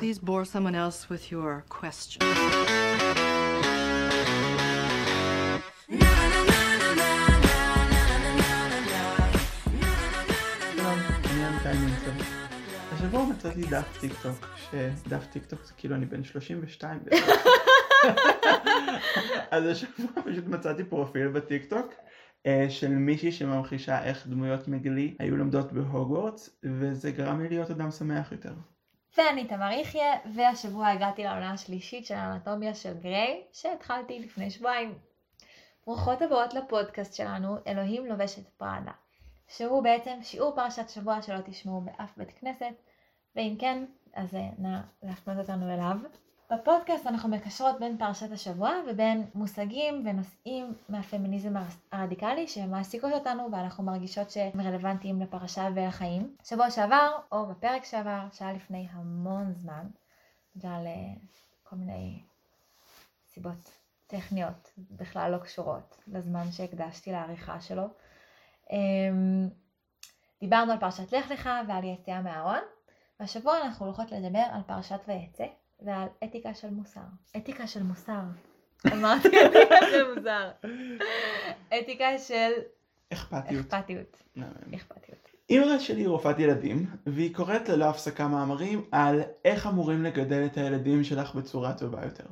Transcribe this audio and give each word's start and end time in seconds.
Please 0.00 0.18
bore 0.18 0.46
someone 0.46 0.74
else 0.74 1.10
with 1.10 1.30
your 1.30 1.62
question. 1.68 2.22
השבוע 12.92 13.24
מצאתי 13.24 13.62
דף 13.62 13.98
טיק 14.00 14.12
טוק, 14.22 14.46
שדף 14.56 15.26
טיק 15.26 15.44
טוק 15.44 15.64
זה 15.64 15.72
כאילו 15.76 15.94
אני 15.94 16.06
בן 16.06 16.24
32 16.24 17.00
בערך. 17.04 17.24
אז 19.50 19.66
השבוע 19.66 20.22
פשוט 20.24 20.46
מצאתי 20.46 20.84
פרופיל 20.84 21.28
בטיק 21.28 21.64
טוק 21.64 21.94
אה, 22.46 22.66
של 22.68 22.88
מישהי 22.88 23.32
שממחישה 23.32 24.04
איך 24.04 24.26
דמויות 24.26 24.68
מגלי 24.68 25.16
היו 25.18 25.36
לומדות 25.36 25.72
בהוגוורטס, 25.72 26.60
וזה 26.64 27.10
גרם 27.10 27.40
לי 27.40 27.48
להיות 27.48 27.70
אדם 27.70 27.90
שמח 27.90 28.32
יותר. 28.32 28.52
ואני 29.16 29.48
תמר 29.48 29.70
יחיא, 29.70 30.12
והשבוע 30.34 30.88
הגעתי 30.88 31.24
לעונה 31.24 31.52
השלישית 31.52 32.06
של 32.06 32.14
האנטומיה 32.14 32.74
של 32.74 32.98
גריי, 32.98 33.42
שהתחלתי 33.52 34.18
לפני 34.18 34.50
שבועיים. 34.50 34.98
ברוכות 35.86 36.22
הבאות 36.22 36.54
לפודקאסט 36.54 37.14
שלנו, 37.14 37.56
אלוהים 37.66 38.06
לובש 38.06 38.38
את 38.38 38.48
פראדה, 38.56 38.92
שהוא 39.48 39.82
בעצם 39.82 40.18
שיעור 40.22 40.54
פרשת 40.54 40.88
שבוע 40.88 41.22
שלא 41.22 41.40
תשמעו 41.44 41.80
באף 41.80 42.16
בית 42.16 42.38
כנסת, 42.40 42.74
ואם 43.36 43.56
כן, 43.58 43.84
אז 44.14 44.34
אה, 44.34 44.48
נא 44.58 44.78
להפנות 45.02 45.38
אותנו 45.38 45.74
אליו. 45.74 45.96
בפודקאסט 46.50 47.06
אנחנו 47.06 47.28
מקשרות 47.28 47.80
בין 47.80 47.98
פרשת 47.98 48.32
השבוע 48.32 48.72
ובין 48.88 49.30
מושגים 49.34 50.02
ונושאים 50.06 50.74
מהפמיניזם 50.88 51.54
הרדיקלי 51.92 52.48
שמעסיקות 52.48 53.12
אותנו 53.12 53.48
ואנחנו 53.52 53.84
מרגישות 53.84 54.30
שהם 54.30 54.60
רלוונטיים 54.60 55.20
לפרשה 55.20 55.68
ולחיים. 55.74 56.36
שבוע 56.44 56.70
שעבר, 56.70 57.10
או 57.32 57.46
בפרק 57.46 57.84
שעבר, 57.84 58.20
שהיה 58.32 58.52
לפני 58.52 58.88
המון 58.90 59.52
זמן, 59.52 59.86
בגלל 60.56 60.86
uh, 60.86 61.20
כל 61.62 61.76
מיני 61.76 62.22
סיבות 63.26 63.70
טכניות 64.06 64.72
בכלל 64.78 65.32
לא 65.32 65.38
קשורות 65.38 65.98
לזמן 66.06 66.52
שהקדשתי 66.52 67.12
לעריכה 67.12 67.60
שלו. 67.60 67.84
Um, 68.68 68.72
דיברנו 70.40 70.72
על 70.72 70.78
פרשת 70.78 71.12
לך 71.12 71.30
לך 71.30 71.50
ועל 71.68 71.84
יציאה 71.84 72.22
מהארון, 72.22 72.60
והשבוע 73.20 73.58
אנחנו 73.58 73.86
הולכות 73.86 74.12
לדבר 74.12 74.44
על 74.52 74.62
פרשת 74.66 75.00
ויצא. 75.08 75.46
ועל 75.82 76.08
אתיקה 76.24 76.54
של 76.54 76.70
מוסר. 76.70 77.00
אתיקה 77.36 77.66
של 77.66 77.82
מוסר. 77.82 78.20
אמרתי 78.92 79.28
אתיקה 79.46 79.76
של 79.90 80.14
מוסר. 80.14 80.50
אתיקה 81.78 82.18
של 82.18 82.50
אכפתיות. 83.12 83.66
אכפתיות. 83.66 84.22
אכפתיות. 84.74 85.30
אימא 85.50 85.78
שלי 85.78 86.00
היא 86.00 86.08
רופאת 86.08 86.38
ילדים, 86.38 86.86
והיא 87.06 87.34
קוראת 87.34 87.68
ללא 87.68 87.84
הפסקה 87.84 88.28
מאמרים 88.28 88.84
על 88.92 89.22
איך 89.44 89.66
אמורים 89.66 90.02
לגדל 90.02 90.46
את 90.46 90.56
הילדים 90.56 91.04
שלך 91.04 91.34
בצורה 91.34 91.72
טובה 91.72 92.04
יותר. 92.04 92.26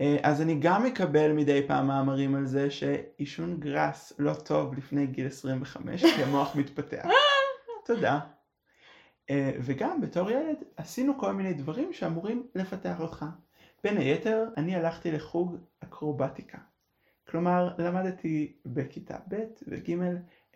אה, 0.00 0.16
אז 0.22 0.42
אני 0.42 0.54
גם 0.60 0.84
מקבל 0.84 1.32
מדי 1.32 1.62
פעם 1.66 1.86
מאמרים 1.86 2.34
על 2.34 2.46
זה 2.46 2.70
שעישון 2.70 3.60
גראס 3.60 4.12
לא 4.18 4.34
טוב 4.34 4.74
לפני 4.74 5.06
גיל 5.06 5.26
25, 5.26 6.02
כי 6.02 6.22
המוח 6.22 6.56
מתפתח. 6.56 7.06
תודה. 7.86 8.20
אה, 9.30 9.50
וגם 9.60 10.00
בתור 10.00 10.30
ילד 10.30 10.56
עשינו 10.76 11.18
כל 11.18 11.32
מיני 11.32 11.54
דברים 11.54 11.92
שאמורים 11.92 12.46
לפתח 12.54 13.00
אותך. 13.00 13.24
בין 13.84 13.96
היתר, 13.96 14.44
אני 14.56 14.76
הלכתי 14.76 15.12
לחוג 15.12 15.56
אקרובטיקה. 15.80 16.58
כלומר, 17.28 17.74
למדתי 17.78 18.56
בכיתה 18.66 19.16
ב' 19.28 19.44
וג' 19.68 19.96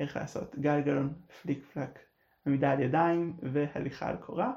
איך 0.00 0.16
לעשות 0.16 0.58
גלגלון, 0.58 1.14
פליק 1.42 1.64
פלק, 1.72 1.98
עמידה 2.46 2.70
על 2.70 2.80
ידיים 2.80 3.36
והליכה 3.42 4.08
על 4.08 4.16
קורה. 4.16 4.52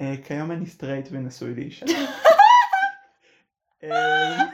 אה, 0.00 0.14
כיום 0.24 0.50
אני 0.50 0.66
straight 0.66 1.08
ונשוי 1.10 1.54
לאישה. 1.54 1.86
אה, 3.82 4.44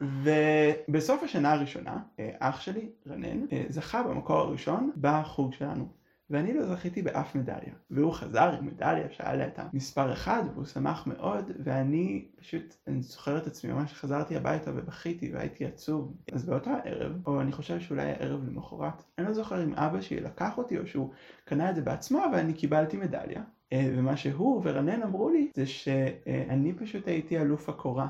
ובסוף 0.00 1.22
השנה 1.22 1.52
הראשונה, 1.52 1.98
אח 2.38 2.60
שלי, 2.60 2.88
רנן, 3.06 3.46
זכה 3.68 4.02
במקור 4.02 4.36
הראשון 4.36 4.92
בחוג 5.00 5.52
שלנו. 5.52 5.88
ואני 6.30 6.54
לא 6.54 6.66
זכיתי 6.66 7.02
באף 7.02 7.34
מדליה. 7.34 7.74
והוא 7.90 8.12
חזר 8.12 8.50
עם 8.58 8.66
מדליה 8.66 9.10
שהיה 9.10 9.36
לה 9.36 9.46
את 9.46 9.58
המספר 9.58 10.12
אחד, 10.12 10.42
והוא 10.54 10.64
שמח 10.64 11.06
מאוד, 11.06 11.50
ואני 11.64 12.28
פשוט, 12.36 12.74
אני 12.86 13.02
זוכר 13.02 13.38
את 13.38 13.46
עצמי 13.46 13.72
ממש 13.72 13.92
חזרתי 13.92 14.36
הביתה 14.36 14.70
ובכיתי 14.74 15.32
והייתי 15.32 15.66
עצוב. 15.66 16.16
אז 16.32 16.44
באותו 16.44 16.70
הערב, 16.70 17.12
או 17.26 17.40
אני 17.40 17.52
חושב 17.52 17.80
שאולי 17.80 18.10
הערב 18.10 18.48
למחרת, 18.48 19.02
אני 19.18 19.26
לא 19.26 19.32
זוכר 19.32 19.64
אם 19.64 19.74
אבא 19.74 20.00
שלי 20.00 20.20
לקח 20.20 20.58
אותי 20.58 20.78
או 20.78 20.86
שהוא 20.86 21.10
קנה 21.44 21.70
את 21.70 21.74
זה 21.74 21.82
בעצמו, 21.82 22.22
ואני 22.32 22.54
קיבלתי 22.54 22.96
מדליה. 22.96 23.42
אה, 23.72 23.90
ומה 23.96 24.16
שהוא 24.16 24.60
ורנן 24.64 25.02
אמרו 25.02 25.30
לי 25.30 25.50
זה 25.54 25.66
שאני 25.66 26.72
פשוט 26.72 27.08
הייתי 27.08 27.38
אלוף 27.38 27.68
הקורה, 27.68 28.08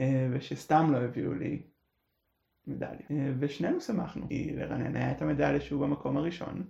אה, 0.00 0.28
ושסתם 0.32 0.92
לא 0.92 0.96
הביאו 0.96 1.34
לי 1.34 1.62
מדליה. 2.66 3.06
אה, 3.10 3.32
ושנינו 3.38 3.80
שמחנו, 3.80 4.28
כי 4.28 4.52
לרנן 4.56 4.96
היה 4.96 5.10
את 5.12 5.22
המדליה 5.22 5.60
שהוא 5.60 5.86
במקום 5.86 6.16
הראשון. 6.16 6.62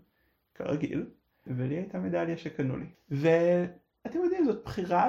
כרגיל, 0.57 1.07
ולי 1.47 1.75
הייתה 1.75 1.99
מדליה 1.99 2.37
שקנו 2.37 2.77
לי. 2.77 2.87
ואתם 3.11 4.19
יודעים, 4.25 4.45
זאת 4.45 4.65
בחירה 4.65 5.09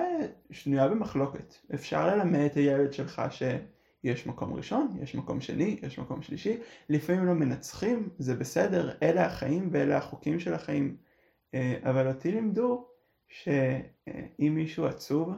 שנויה 0.52 0.88
במחלוקת. 0.88 1.56
אפשר 1.74 2.08
ללמד 2.08 2.40
את 2.40 2.54
הילד 2.56 2.94
שלך 2.94 3.22
שיש 3.30 4.28
מקום 4.28 4.54
ראשון, 4.54 4.98
יש 5.02 5.16
מקום 5.16 5.42
שני, 5.42 5.80
יש 5.82 6.00
מקום 6.00 6.22
שלישי. 6.22 6.58
לפעמים 6.90 7.26
לא 7.26 7.34
מנצחים, 7.34 8.10
זה 8.18 8.36
בסדר, 8.36 8.92
אלה 9.04 9.26
החיים 9.26 9.70
ואלה 9.72 9.98
החוקים 9.98 10.40
של 10.40 10.54
החיים. 10.54 10.98
אה, 11.54 11.78
אבל 11.84 12.08
אותי 12.08 12.32
לימדו 12.32 12.88
שאם 13.28 14.52
מישהו 14.56 14.86
עצוב, 14.86 15.34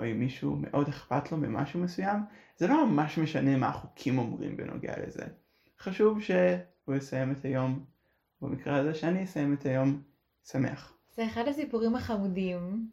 או 0.00 0.04
אם 0.04 0.18
מישהו 0.18 0.56
מאוד 0.56 0.88
אכפת 0.88 1.32
לו 1.32 1.38
ממשהו 1.38 1.80
מסוים, 1.80 2.20
זה 2.56 2.66
לא 2.66 2.86
ממש 2.86 3.18
משנה 3.18 3.56
מה 3.56 3.68
החוקים 3.68 4.18
אומרים 4.18 4.56
בנוגע 4.56 4.94
לזה. 5.06 5.24
חשוב 5.78 6.20
שהוא 6.20 6.96
יסיים 6.96 7.32
את 7.32 7.44
היום 7.44 7.84
במקרה 8.42 8.76
הזה 8.76 8.94
שאני 8.94 9.24
אסיים 9.24 9.54
את 9.54 9.66
היום 9.66 10.02
שמח. 10.44 10.98
זה 11.14 11.26
אחד 11.26 11.48
הסיפורים 11.48 11.96
החמודים. 11.96 12.88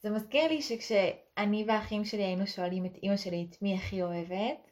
זה 0.00 0.10
מזכיר 0.10 0.48
לי 0.48 0.62
שכשאני 0.62 1.64
והאחים 1.68 2.04
שלי 2.04 2.22
היינו 2.22 2.46
שואלים 2.46 2.86
את 2.86 2.96
אימא 3.02 3.16
שלי 3.16 3.46
את 3.50 3.62
מי 3.62 3.74
הכי 3.74 4.02
אוהבת, 4.02 4.70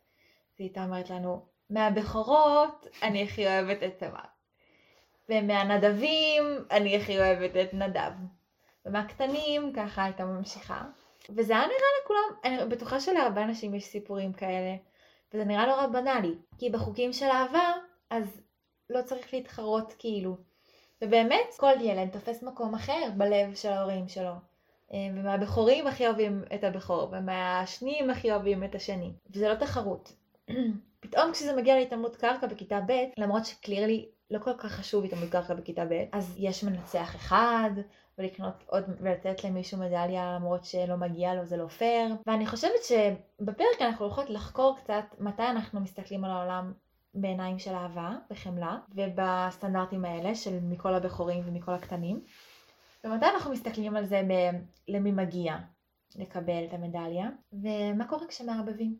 היא 0.58 0.64
הייתה 0.66 0.84
אומרת 0.84 1.10
לנו, 1.10 1.46
מהבכורות 1.70 2.86
אני 3.02 3.22
הכי 3.22 3.46
אוהבת 3.46 3.82
את 3.82 3.98
תמר. 3.98 4.28
ומהנדבים 5.28 6.44
אני 6.70 6.96
הכי 6.96 7.18
אוהבת 7.18 7.56
את 7.56 7.74
נדב. 7.74 8.12
ומהקטנים 8.86 9.72
ככה 9.76 10.04
הייתה 10.04 10.24
ממשיכה. 10.24 10.84
וזה 11.30 11.52
היה 11.52 11.66
נראה 11.66 11.88
לכולם, 12.02 12.40
אני 12.44 12.70
בטוחה 12.70 13.00
שלהרבה 13.00 13.44
אנשים 13.44 13.74
יש 13.74 13.84
סיפורים 13.84 14.32
כאלה, 14.32 14.76
וזה 15.34 15.44
נראה 15.44 15.66
נורא 15.66 15.86
בנאלי. 15.86 16.34
כי 16.58 16.70
בחוקים 16.70 17.12
של 17.12 17.26
אהבה, 17.26 17.72
אז 18.10 18.40
לא 18.90 19.02
צריך 19.02 19.34
להתחרות 19.34 19.94
כאילו. 19.98 20.36
ובאמת 21.02 21.54
כל 21.56 21.72
ילד 21.80 22.08
תופס 22.12 22.42
מקום 22.42 22.74
אחר 22.74 23.10
בלב 23.16 23.54
של 23.54 23.68
ההורים 23.68 24.08
שלו. 24.08 24.32
אה, 24.92 24.98
ומהבכורים 25.14 25.86
הכי 25.86 26.06
אוהבים 26.06 26.44
את 26.54 26.64
הבכור, 26.64 27.08
ומהשניים 27.12 28.10
הכי 28.10 28.32
אוהבים 28.32 28.64
את 28.64 28.74
השני. 28.74 29.12
וזה 29.30 29.48
לא 29.48 29.54
תחרות. 29.54 30.12
פתאום 31.00 31.32
כשזה 31.32 31.56
מגיע 31.56 31.76
להתעמלות 31.76 32.16
קרקע 32.16 32.46
בכיתה 32.46 32.80
ב', 32.86 32.92
למרות 33.16 33.46
שקלירלי 33.46 34.08
לא 34.30 34.38
כל 34.38 34.54
כך 34.58 34.72
חשוב 34.72 35.04
התעמלות 35.04 35.30
קרקע 35.30 35.54
בכיתה 35.54 35.84
ב', 35.84 36.04
אז 36.12 36.34
יש 36.38 36.64
מנצח 36.64 37.16
אחד, 37.16 37.70
ולקנות 38.18 38.64
עוד, 38.66 38.84
ולתת 39.00 39.44
למישהו 39.44 39.78
מדליה 39.78 40.34
למרות 40.34 40.64
שלא 40.64 40.96
מגיע 40.96 41.34
לו, 41.34 41.44
זה 41.44 41.56
לא 41.56 41.66
פייר. 41.66 42.14
ואני 42.26 42.46
חושבת 42.46 42.84
שבפרק 42.84 43.80
אנחנו 43.80 44.04
הולכות 44.04 44.30
לחקור 44.30 44.76
קצת 44.76 45.04
מתי 45.18 45.42
אנחנו 45.42 45.80
מסתכלים 45.80 46.24
על 46.24 46.30
העולם 46.30 46.72
בעיניים 47.14 47.58
של 47.58 47.74
אהבה 47.74 48.10
וחמלה, 48.30 48.78
ובסטנדרטים 48.94 50.04
האלה 50.04 50.34
של 50.34 50.58
מכל 50.62 50.94
הבכורים 50.94 51.42
ומכל 51.46 51.72
הקטנים. 51.72 52.20
ומתי 53.04 53.26
אנחנו 53.26 53.52
מסתכלים 53.52 53.96
על 53.96 54.06
זה 54.06 54.22
ב- 54.28 54.58
למי 54.88 55.12
מגיע 55.12 55.56
לקבל 56.16 56.64
את 56.68 56.74
המדליה, 56.74 57.28
ומה 57.52 58.08
קורה 58.08 58.26
כשמערבבים. 58.28 58.96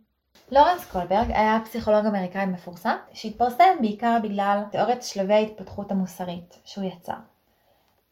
לורנס 0.52 0.90
קולברג 0.90 1.30
היה 1.30 1.58
פסיכולוג 1.64 2.06
אמריקאי 2.06 2.46
מפורסם, 2.46 2.96
שהתפרסם 3.12 3.76
בעיקר 3.80 4.16
בגלל 4.22 4.62
תיאוריית 4.70 5.02
שלבי 5.02 5.34
ההתפתחות 5.34 5.90
המוסרית 5.90 6.60
שהוא 6.64 6.84
יצר. 6.84 7.16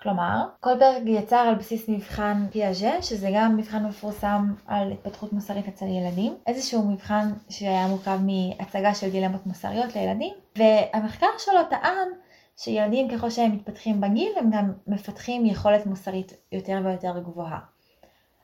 כלומר, 0.00 0.44
קולברג 0.60 1.02
יצר 1.06 1.36
על 1.36 1.54
בסיס 1.54 1.88
מבחן 1.88 2.46
פיאז'ה, 2.50 3.02
שזה 3.02 3.30
גם 3.34 3.56
מבחן 3.56 3.86
מפורסם 3.86 4.54
על 4.66 4.92
התפתחות 4.92 5.32
מוסרית 5.32 5.68
אצל 5.68 5.86
ילדים, 5.86 6.36
איזשהו 6.46 6.88
מבחן 6.88 7.32
שהיה 7.48 7.86
מורכב 7.86 8.18
מהצגה 8.22 8.94
של 8.94 9.10
דילמות 9.10 9.46
מוסריות 9.46 9.96
לילדים, 9.96 10.34
והמחקר 10.56 11.26
שלו 11.38 11.64
טען 11.70 12.08
שילדים 12.56 13.10
ככל 13.10 13.30
שהם 13.30 13.52
מתפתחים 13.52 14.00
בגיל 14.00 14.32
הם 14.36 14.50
גם 14.50 14.72
מפתחים 14.86 15.46
יכולת 15.46 15.86
מוסרית 15.86 16.32
יותר 16.52 16.80
ויותר 16.84 17.18
גבוהה. 17.18 17.75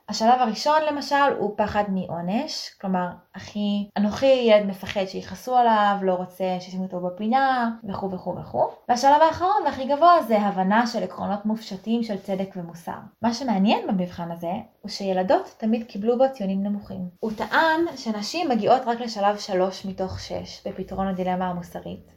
השלב 0.09 0.39
הראשון 0.39 0.81
למשל 0.91 1.33
הוא 1.39 1.53
פחד 1.57 1.83
מעונש, 1.89 2.69
כלומר, 2.81 3.07
אחי, 3.37 3.89
אנוכי 3.97 4.25
ילד 4.25 4.65
מפחד 4.65 5.05
שיכעסו 5.05 5.57
עליו, 5.57 5.97
לא 6.01 6.13
רוצה 6.13 6.57
שישימו 6.59 6.83
אותו 6.83 6.99
בפינה, 6.99 7.71
וכו' 7.89 8.11
וכו' 8.11 8.35
וכו'. 8.35 8.69
והשלב 8.89 9.21
האחרון 9.21 9.63
והכי 9.65 9.85
גבוה 9.85 10.21
זה 10.27 10.39
הבנה 10.39 10.87
של 10.87 11.03
עקרונות 11.03 11.45
מופשטים 11.45 12.03
של 12.03 12.17
צדק 12.17 12.49
ומוסר. 12.55 12.97
מה 13.21 13.33
שמעניין 13.33 13.87
במבחן 13.87 14.31
הזה, 14.31 14.51
הוא 14.81 14.89
שילדות 14.89 15.55
תמיד 15.57 15.83
קיבלו 15.87 16.17
בו 16.17 16.23
ציונים 16.31 16.63
נמוכים. 16.63 17.09
הוא 17.19 17.31
טען 17.37 17.97
שנשים 17.97 18.49
מגיעות 18.49 18.81
רק 18.85 18.99
לשלב 18.99 19.37
3 19.37 19.85
מתוך 19.85 20.19
6 20.19 20.67
בפתרון 20.67 21.07
הדילמה 21.07 21.49
המוסרית, 21.49 22.11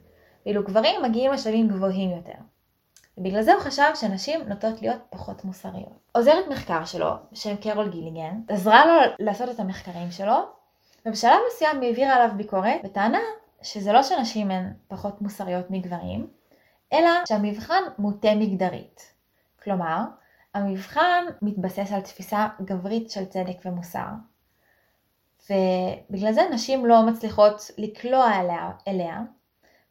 ואילו 0.46 0.64
גברים 0.64 1.02
מגיעים 1.02 1.32
לשלבים 1.32 1.68
גבוהים 1.68 2.10
יותר. 2.10 2.55
ובגלל 3.18 3.42
זה 3.42 3.54
הוא 3.54 3.62
חשב 3.62 3.90
שנשים 3.94 4.48
נוטות 4.48 4.82
להיות 4.82 5.00
פחות 5.10 5.44
מוסריות. 5.44 6.10
עוזרת 6.12 6.48
מחקר 6.48 6.84
שלו, 6.84 7.10
בשם 7.32 7.56
קרול 7.56 7.88
גיליגן, 7.88 8.40
עזרה 8.48 8.86
לו 8.86 8.94
לעשות 9.18 9.50
את 9.50 9.60
המחקרים 9.60 10.10
שלו, 10.10 10.36
ובשלב 11.06 11.38
מסוים 11.48 11.80
היא 11.80 11.88
העבירה 11.88 12.14
עליו 12.14 12.30
ביקורת, 12.36 12.80
וטענה 12.84 13.20
שזה 13.62 13.92
לא 13.92 14.02
שנשים 14.02 14.50
הן 14.50 14.72
פחות 14.88 15.22
מוסריות 15.22 15.70
מגברים, 15.70 16.26
אלא 16.92 17.10
שהמבחן 17.28 17.82
מוטה 17.98 18.34
מגדרית. 18.34 19.12
כלומר, 19.62 20.00
המבחן 20.54 21.24
מתבסס 21.42 21.92
על 21.92 22.00
תפיסה 22.00 22.48
גברית 22.64 23.10
של 23.10 23.24
צדק 23.24 23.56
ומוסר. 23.64 24.06
ובגלל 25.50 26.32
זה 26.32 26.42
נשים 26.52 26.86
לא 26.86 27.06
מצליחות 27.06 27.70
לקלוע 27.78 28.40
אליה, 28.40 28.70
אליה 28.88 29.20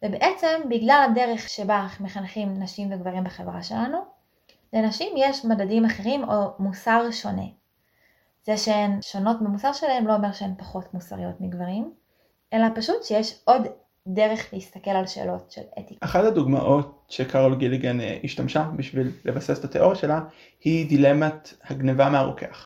ובעצם 0.03 0.61
בגלל 0.69 1.07
הדרך 1.11 1.49
שבה 1.49 1.87
מחנכים 1.99 2.53
נשים 2.59 2.93
וגברים 2.93 3.23
בחברה 3.23 3.63
שלנו, 3.63 3.97
לנשים 4.73 5.13
יש 5.17 5.45
מדדים 5.45 5.85
אחרים 5.85 6.23
או 6.23 6.53
מוסר 6.59 7.11
שונה. 7.11 7.47
זה 8.45 8.57
שהן 8.57 9.01
שונות 9.01 9.41
במוסר 9.41 9.73
שלהן 9.73 10.05
לא 10.05 10.15
אומר 10.15 10.31
שהן 10.31 10.53
פחות 10.57 10.93
מוסריות 10.93 11.41
מגברים, 11.41 11.93
אלא 12.53 12.67
פשוט 12.75 13.03
שיש 13.03 13.41
עוד 13.45 13.67
דרך 14.07 14.53
להסתכל 14.53 14.91
על 14.91 15.07
שאלות 15.07 15.51
של 15.51 15.61
אתיקה. 15.79 16.05
אחת 16.05 16.23
הדוגמאות 16.23 17.05
שקרול 17.09 17.55
גיליגן 17.55 17.99
אה, 18.01 18.17
השתמשה 18.23 18.69
בשביל 18.75 19.11
לבסס 19.25 19.59
את 19.59 19.63
התיאוריה 19.63 19.95
שלה 19.95 20.21
היא 20.63 20.89
דילמת 20.89 21.53
הגניבה 21.63 22.09
מהרוקח. 22.09 22.65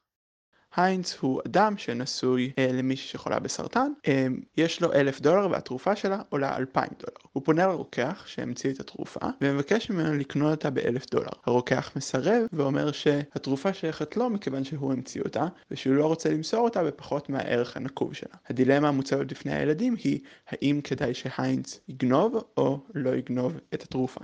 היינץ 0.75 1.17
הוא 1.19 1.41
אדם 1.47 1.77
שנשוי 1.77 2.51
אה, 2.59 2.67
למישהי 2.73 3.07
שחולה 3.07 3.39
בסרטן, 3.39 3.91
אה, 4.07 4.27
יש 4.57 4.81
לו 4.81 4.93
אלף 4.93 5.21
דולר 5.21 5.47
והתרופה 5.51 5.95
שלה 5.95 6.21
עולה 6.29 6.57
אלפיים 6.57 6.91
דולר. 6.99 7.17
הוא 7.33 7.43
פונה 7.45 7.67
לרוקח 7.67 8.23
שהמציא 8.27 8.71
את 8.71 8.79
התרופה 8.79 9.19
ומבקש 9.41 9.89
ממנו 9.89 10.13
לקנות 10.13 10.51
אותה 10.51 10.69
באלף 10.69 11.09
דולר. 11.09 11.31
הרוקח 11.45 11.91
מסרב 11.95 12.43
ואומר 12.53 12.91
שהתרופה 12.91 13.73
שייכת 13.73 14.17
לו 14.17 14.29
מכיוון 14.29 14.63
שהוא 14.63 14.93
המציא 14.93 15.21
אותה 15.21 15.47
ושהוא 15.71 15.95
לא 15.95 16.05
רוצה 16.05 16.29
למסור 16.29 16.59
אותה 16.59 16.83
בפחות 16.83 17.29
מהערך 17.29 17.77
הנקוב 17.77 18.13
שלה. 18.13 18.35
הדילמה 18.49 18.87
המוצבת 18.87 19.27
בפני 19.27 19.53
הילדים 19.53 19.95
היא 20.03 20.19
האם 20.49 20.81
כדאי 20.83 21.13
שהיינץ 21.13 21.79
יגנוב 21.87 22.43
או 22.57 22.79
לא 22.95 23.09
יגנוב 23.09 23.57
את 23.73 23.83
התרופה. 23.83 24.21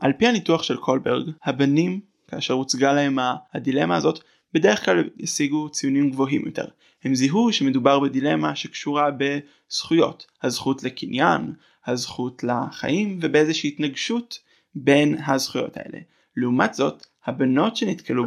על 0.00 0.12
פי 0.18 0.26
הניתוח 0.26 0.62
של 0.62 0.76
קולברג, 0.76 1.30
הבנים, 1.44 2.00
כאשר 2.28 2.54
הוצגה 2.54 2.92
להם 2.92 3.18
הדילמה 3.54 3.96
הזאת, 3.96 4.20
בדרך 4.54 4.84
כלל 4.84 5.04
השיגו 5.22 5.68
ציונים 5.68 6.10
גבוהים 6.10 6.42
יותר. 6.46 6.64
הם 7.04 7.14
זיהו 7.14 7.52
שמדובר 7.52 8.00
בדילמה 8.00 8.56
שקשורה 8.56 9.08
בזכויות, 9.18 10.26
הזכות 10.42 10.82
לקניין, 10.82 11.52
הזכות 11.86 12.44
לחיים 12.44 13.18
ובאיזושהי 13.22 13.68
התנגשות 13.68 14.38
בין 14.74 15.18
הזכויות 15.26 15.76
האלה. 15.76 15.98
לעומת 16.36 16.74
זאת, 16.74 17.06
הבנות 17.26 17.76
שנתקלו 17.76 18.24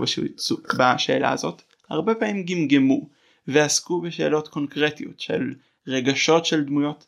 בשאלה 0.78 1.32
הזאת 1.32 1.62
הרבה 1.90 2.16
פעמים 2.16 2.46
גמגמו 2.46 3.10
ועסקו 3.48 4.02
בשאלות 4.02 4.48
קונקרטיות 4.48 5.20
של 5.20 5.54
רגשות 5.88 6.46
של 6.46 6.64
דמויות 6.64 7.08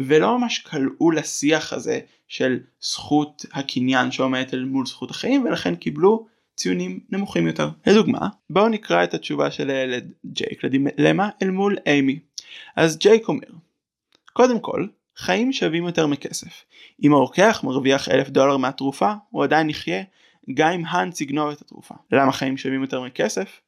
ולא 0.00 0.38
ממש 0.38 0.58
קלעו 0.58 1.10
לשיח 1.10 1.72
הזה 1.72 2.00
של 2.28 2.58
זכות 2.82 3.44
הקניין 3.52 4.10
שעומדת 4.10 4.54
אל 4.54 4.64
מול 4.64 4.86
זכות 4.86 5.10
החיים 5.10 5.44
ולכן 5.44 5.74
קיבלו 5.74 6.26
ציונים 6.56 7.00
נמוכים 7.10 7.46
יותר. 7.46 7.68
לדוגמה, 7.86 8.28
בואו 8.50 8.68
נקרא 8.68 9.04
את 9.04 9.14
התשובה 9.14 9.50
של 9.50 9.70
הילד 9.70 10.12
ג'ייק 10.26 10.64
לדילמה 10.64 11.28
אל 11.42 11.50
מול 11.50 11.76
אימי. 11.86 12.18
אז 12.76 12.98
ג'ייק 12.98 13.28
אומר, 13.28 13.46
קודם 14.32 14.60
כל, 14.60 14.86
חיים 15.16 15.52
שווים 15.52 15.84
יותר 15.84 16.06
מכסף. 16.06 16.64
אם 17.02 17.12
הרוקח 17.12 17.60
מרוויח 17.64 18.08
אלף 18.08 18.28
דולר 18.28 18.56
מהתרופה, 18.56 19.12
הוא 19.30 19.44
עדיין 19.44 19.70
יחיה 19.70 20.02
גם 20.54 20.72
אם 20.72 20.82
האנס 20.86 21.20
יגנוב 21.20 21.50
את 21.50 21.60
התרופה. 21.60 21.94
למה 22.12 22.32
חיים 22.32 22.56
שווים 22.56 22.82
יותר 22.82 23.00
מכסף? 23.02 23.60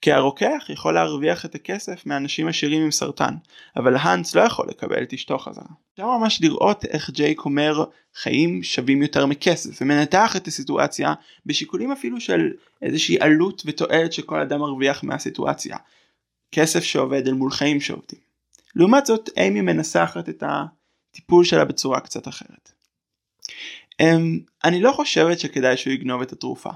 כי 0.00 0.12
הרוקח 0.12 0.66
יכול 0.68 0.94
להרוויח 0.94 1.44
את 1.44 1.54
הכסף 1.54 2.06
מאנשים 2.06 2.48
עשירים 2.48 2.82
עם 2.82 2.90
סרטן, 2.90 3.34
אבל 3.76 3.96
האנס 3.96 4.34
לא 4.34 4.40
יכול 4.40 4.68
לקבל 4.68 5.02
את 5.02 5.12
אשתו 5.12 5.38
חזרה. 5.38 5.64
אפשר 5.92 6.06
ממש 6.06 6.42
לראות 6.42 6.84
איך 6.84 7.10
ג'ייק 7.10 7.44
אומר 7.44 7.84
חיים 8.14 8.62
שווים 8.62 9.02
יותר 9.02 9.26
מכסף, 9.26 9.82
ומנתח 9.82 10.36
את 10.36 10.46
הסיטואציה 10.46 11.14
בשיקולים 11.46 11.92
אפילו 11.92 12.20
של 12.20 12.50
איזושהי 12.82 13.18
עלות 13.20 13.62
ותועלת 13.66 14.12
שכל 14.12 14.40
אדם 14.40 14.60
מרוויח 14.60 15.04
מהסיטואציה. 15.04 15.76
כסף 16.52 16.84
שעובד 16.84 17.28
אל 17.28 17.32
מול 17.32 17.50
חיים 17.50 17.80
שעובדים. 17.80 18.20
לעומת 18.74 19.06
זאת, 19.06 19.30
אימי 19.36 19.60
מנסחת 19.60 20.28
את 20.28 20.42
הטיפול 20.46 21.44
שלה 21.44 21.64
בצורה 21.64 22.00
קצת 22.00 22.28
אחרת. 22.28 22.72
אמ, 24.00 24.40
אני 24.64 24.80
לא 24.80 24.92
חושבת 24.92 25.40
שכדאי 25.40 25.76
שהוא 25.76 25.92
יגנוב 25.92 26.22
את 26.22 26.32
התרופה. 26.32 26.70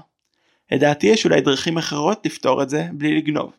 לדעתי 0.71 1.07
יש 1.07 1.25
אולי 1.25 1.41
דרכים 1.41 1.77
אחרות 1.77 2.25
לפתור 2.25 2.63
את 2.63 2.69
זה 2.69 2.87
בלי 2.93 3.17
לגנוב. 3.17 3.53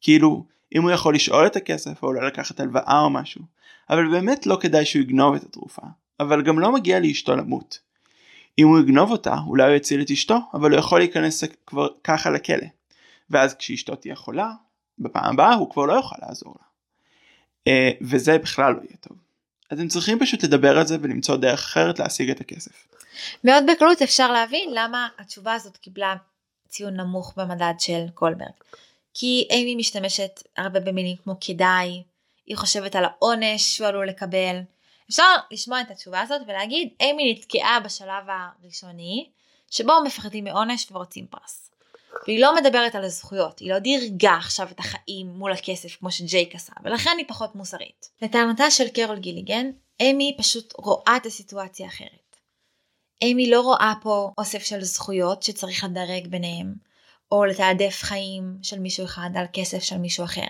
כאילו, 0.00 0.44
אם 0.74 0.82
הוא 0.82 0.90
יכול 0.90 1.14
לשאול 1.14 1.46
את 1.46 1.56
הכסף 1.56 2.02
או 2.02 2.08
אולי 2.08 2.26
לקחת 2.26 2.60
הלוואה 2.60 3.00
או 3.00 3.10
משהו. 3.10 3.42
אבל 3.90 4.10
באמת 4.10 4.46
לא 4.46 4.58
כדאי 4.60 4.84
שהוא 4.84 5.02
יגנוב 5.02 5.34
את 5.34 5.42
התרופה. 5.42 5.82
אבל 6.20 6.42
גם 6.42 6.58
לא 6.58 6.72
מגיע 6.72 7.00
לאשתו 7.00 7.36
למות. 7.36 7.78
אם 8.58 8.66
הוא 8.66 8.80
יגנוב 8.80 9.10
אותה, 9.10 9.36
אולי 9.46 9.68
הוא 9.68 9.76
יציל 9.76 10.00
את 10.02 10.10
אשתו, 10.10 10.38
אבל 10.54 10.70
הוא 10.70 10.78
יכול 10.78 11.00
להיכנס 11.00 11.44
כבר 11.66 11.88
ככה 12.04 12.30
לכלא. 12.30 12.66
ואז 13.30 13.54
כשאשתו 13.54 13.94
תהיה 13.94 14.14
חולה, 14.14 14.50
בפעם 14.98 15.34
הבאה 15.34 15.54
הוא 15.54 15.70
כבר 15.70 15.86
לא 15.86 15.92
יוכל 15.92 16.16
לעזור 16.22 16.54
לה. 16.58 16.66
Uh, 17.68 17.96
וזה 18.00 18.38
בכלל 18.38 18.72
לא 18.72 18.78
יהיה 18.78 18.96
טוב. 19.00 19.16
אז 19.70 19.80
הם 19.80 19.88
צריכים 19.88 20.18
פשוט 20.18 20.44
לדבר 20.44 20.78
על 20.78 20.86
זה 20.86 20.96
ולמצוא 21.00 21.36
דרך 21.36 21.60
אחרת 21.60 21.98
להשיג 21.98 22.30
את 22.30 22.40
הכסף. 22.40 22.86
מאוד 23.44 23.64
בקלות 23.70 24.02
אפשר 24.02 24.32
להבין 24.32 24.70
למה 24.72 25.08
התשובה 25.18 25.54
הזאת 25.54 25.76
קיבלה 25.76 26.14
ציון 26.72 26.96
נמוך 26.96 27.34
במדד 27.36 27.74
של 27.78 28.06
קולברג. 28.14 28.52
כי 29.14 29.46
אימי 29.50 29.74
משתמשת 29.74 30.42
הרבה 30.56 30.80
במילים 30.80 31.16
כמו 31.16 31.34
כדאי, 31.40 32.02
היא 32.46 32.56
חושבת 32.56 32.96
על 32.96 33.04
העונש 33.04 33.76
שהוא 33.76 33.86
עלול 33.88 34.08
לקבל. 34.08 34.60
אפשר 35.10 35.22
לשמוע 35.50 35.80
את 35.80 35.90
התשובה 35.90 36.20
הזאת 36.20 36.42
ולהגיד 36.46 36.88
אימי 37.00 37.32
נתקעה 37.32 37.80
בשלב 37.80 38.24
הראשוני 38.28 39.28
שבו 39.70 39.92
מפחדים 40.04 40.44
מעונש 40.44 40.86
ורוצים 40.92 41.26
פרס. 41.26 41.70
והיא 42.26 42.40
לא 42.40 42.54
מדברת 42.54 42.94
על 42.94 43.04
הזכויות, 43.04 43.58
היא 43.58 43.72
לא 43.72 43.78
דירגה 43.78 44.34
עכשיו 44.34 44.68
את 44.70 44.78
החיים 44.78 45.26
מול 45.26 45.52
הכסף 45.52 45.96
כמו 45.96 46.10
שג'ייק 46.10 46.54
עשה, 46.54 46.72
ולכן 46.84 47.14
היא 47.18 47.26
פחות 47.28 47.54
מוסרית. 47.54 48.10
לטענתה 48.22 48.70
של 48.70 48.88
קרול 48.88 49.18
גיליגן, 49.18 49.70
אימי 50.00 50.36
פשוט 50.38 50.74
רואה 50.76 51.16
את 51.16 51.26
הסיטואציה 51.26 51.86
אחרת. 51.86 52.31
אימי 53.22 53.50
לא 53.50 53.60
רואה 53.60 53.94
פה 54.02 54.32
אוסף 54.38 54.62
של 54.62 54.84
זכויות 54.84 55.42
שצריך 55.42 55.84
לדרג 55.84 56.26
ביניהם, 56.26 56.74
או 57.32 57.44
לתעדף 57.44 58.02
חיים 58.02 58.58
של 58.62 58.78
מישהו 58.78 59.04
אחד 59.04 59.30
על 59.34 59.46
כסף 59.52 59.82
של 59.82 59.98
מישהו 59.98 60.24
אחר. 60.24 60.46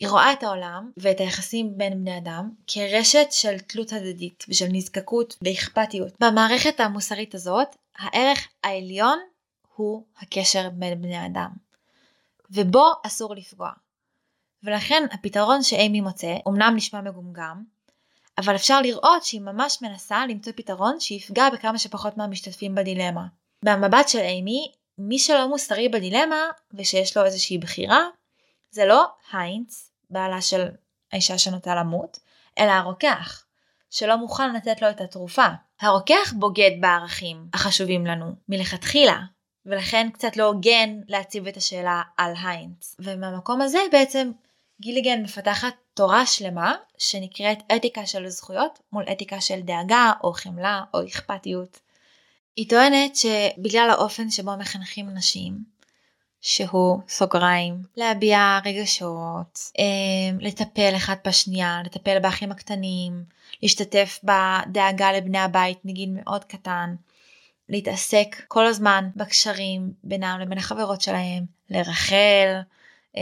היא 0.00 0.08
רואה 0.08 0.32
את 0.32 0.42
העולם 0.42 0.90
ואת 0.96 1.20
היחסים 1.20 1.78
בין 1.78 2.00
בני 2.00 2.18
אדם 2.18 2.50
כרשת 2.66 3.26
של 3.30 3.58
תלות 3.58 3.92
הדדית 3.92 4.44
ושל 4.48 4.66
נזקקות 4.72 5.38
ואכפתיות. 5.42 6.12
במערכת 6.20 6.80
המוסרית 6.80 7.34
הזאת, 7.34 7.76
הערך 7.98 8.48
העליון 8.64 9.18
הוא 9.76 10.04
הקשר 10.18 10.70
בין 10.72 11.02
בני 11.02 11.26
אדם, 11.26 11.50
ובו 12.50 12.92
אסור 13.06 13.34
לפגוע. 13.34 13.70
ולכן 14.62 15.02
הפתרון 15.12 15.62
שאימי 15.62 16.00
מוצא 16.00 16.34
אמנם 16.48 16.72
נשמע 16.76 17.00
מגומגם, 17.00 17.64
אבל 18.38 18.56
אפשר 18.56 18.80
לראות 18.80 19.24
שהיא 19.24 19.40
ממש 19.40 19.78
מנסה 19.82 20.26
למצוא 20.26 20.52
פתרון 20.56 21.00
שיפגע 21.00 21.50
בכמה 21.50 21.78
שפחות 21.78 22.16
מהמשתתפים 22.16 22.74
בדילמה. 22.74 23.26
במבט 23.64 24.08
של 24.08 24.18
אימי, 24.18 24.72
מי 24.98 25.18
שלא 25.18 25.48
מוסרי 25.48 25.88
בדילמה 25.88 26.40
ושיש 26.74 27.16
לו 27.16 27.24
איזושהי 27.24 27.58
בחירה, 27.58 28.00
זה 28.70 28.84
לא 28.86 29.04
היינץ, 29.32 29.90
בעלה 30.10 30.40
של 30.40 30.66
האישה 31.12 31.38
שנוטה 31.38 31.74
למות, 31.74 32.18
אלא 32.58 32.70
הרוקח, 32.70 33.44
שלא 33.90 34.16
מוכן 34.16 34.54
לתת 34.54 34.82
לו 34.82 34.90
את 34.90 35.00
התרופה. 35.00 35.46
הרוקח 35.80 36.32
בוגד 36.38 36.70
בערכים 36.80 37.46
החשובים 37.54 38.06
לנו 38.06 38.26
מלכתחילה, 38.48 39.20
ולכן 39.66 40.10
קצת 40.12 40.36
לא 40.36 40.44
הוגן 40.44 41.00
להציב 41.08 41.46
את 41.46 41.56
השאלה 41.56 42.02
על 42.16 42.32
היינץ. 42.44 42.96
ומהמקום 42.98 43.60
הזה 43.60 43.78
בעצם 43.92 44.32
גיליגן 44.82 45.22
מפתחת 45.22 45.74
תורה 45.94 46.26
שלמה 46.26 46.74
שנקראת 46.98 47.58
אתיקה 47.76 48.06
של 48.06 48.28
זכויות 48.28 48.78
מול 48.92 49.04
אתיקה 49.12 49.40
של 49.40 49.60
דאגה 49.60 50.12
או 50.24 50.32
חמלה 50.32 50.82
או 50.94 51.06
אכפתיות. 51.06 51.80
היא 52.56 52.68
טוענת 52.68 53.16
שבגלל 53.16 53.90
האופן 53.90 54.30
שבו 54.30 54.56
מחנכים 54.56 55.10
נשים, 55.10 55.58
שהוא 56.40 57.00
סוגריים, 57.08 57.82
להביע 57.96 58.58
רגשות, 58.64 59.58
אה, 59.78 59.84
לטפל 60.40 60.92
אחד 60.96 61.16
בשנייה, 61.26 61.80
לטפל 61.84 62.18
באחים 62.18 62.52
הקטנים, 62.52 63.24
להשתתף 63.62 64.20
בדאגה 64.24 65.12
לבני 65.12 65.38
הבית 65.38 65.78
מגיל 65.84 66.10
מאוד 66.12 66.44
קטן, 66.44 66.94
להתעסק 67.68 68.36
כל 68.48 68.66
הזמן 68.66 69.08
בקשרים 69.16 69.92
בינם 70.04 70.38
לבין 70.42 70.58
החברות 70.58 71.00
שלהם, 71.00 71.44
לרחל, 71.70 72.60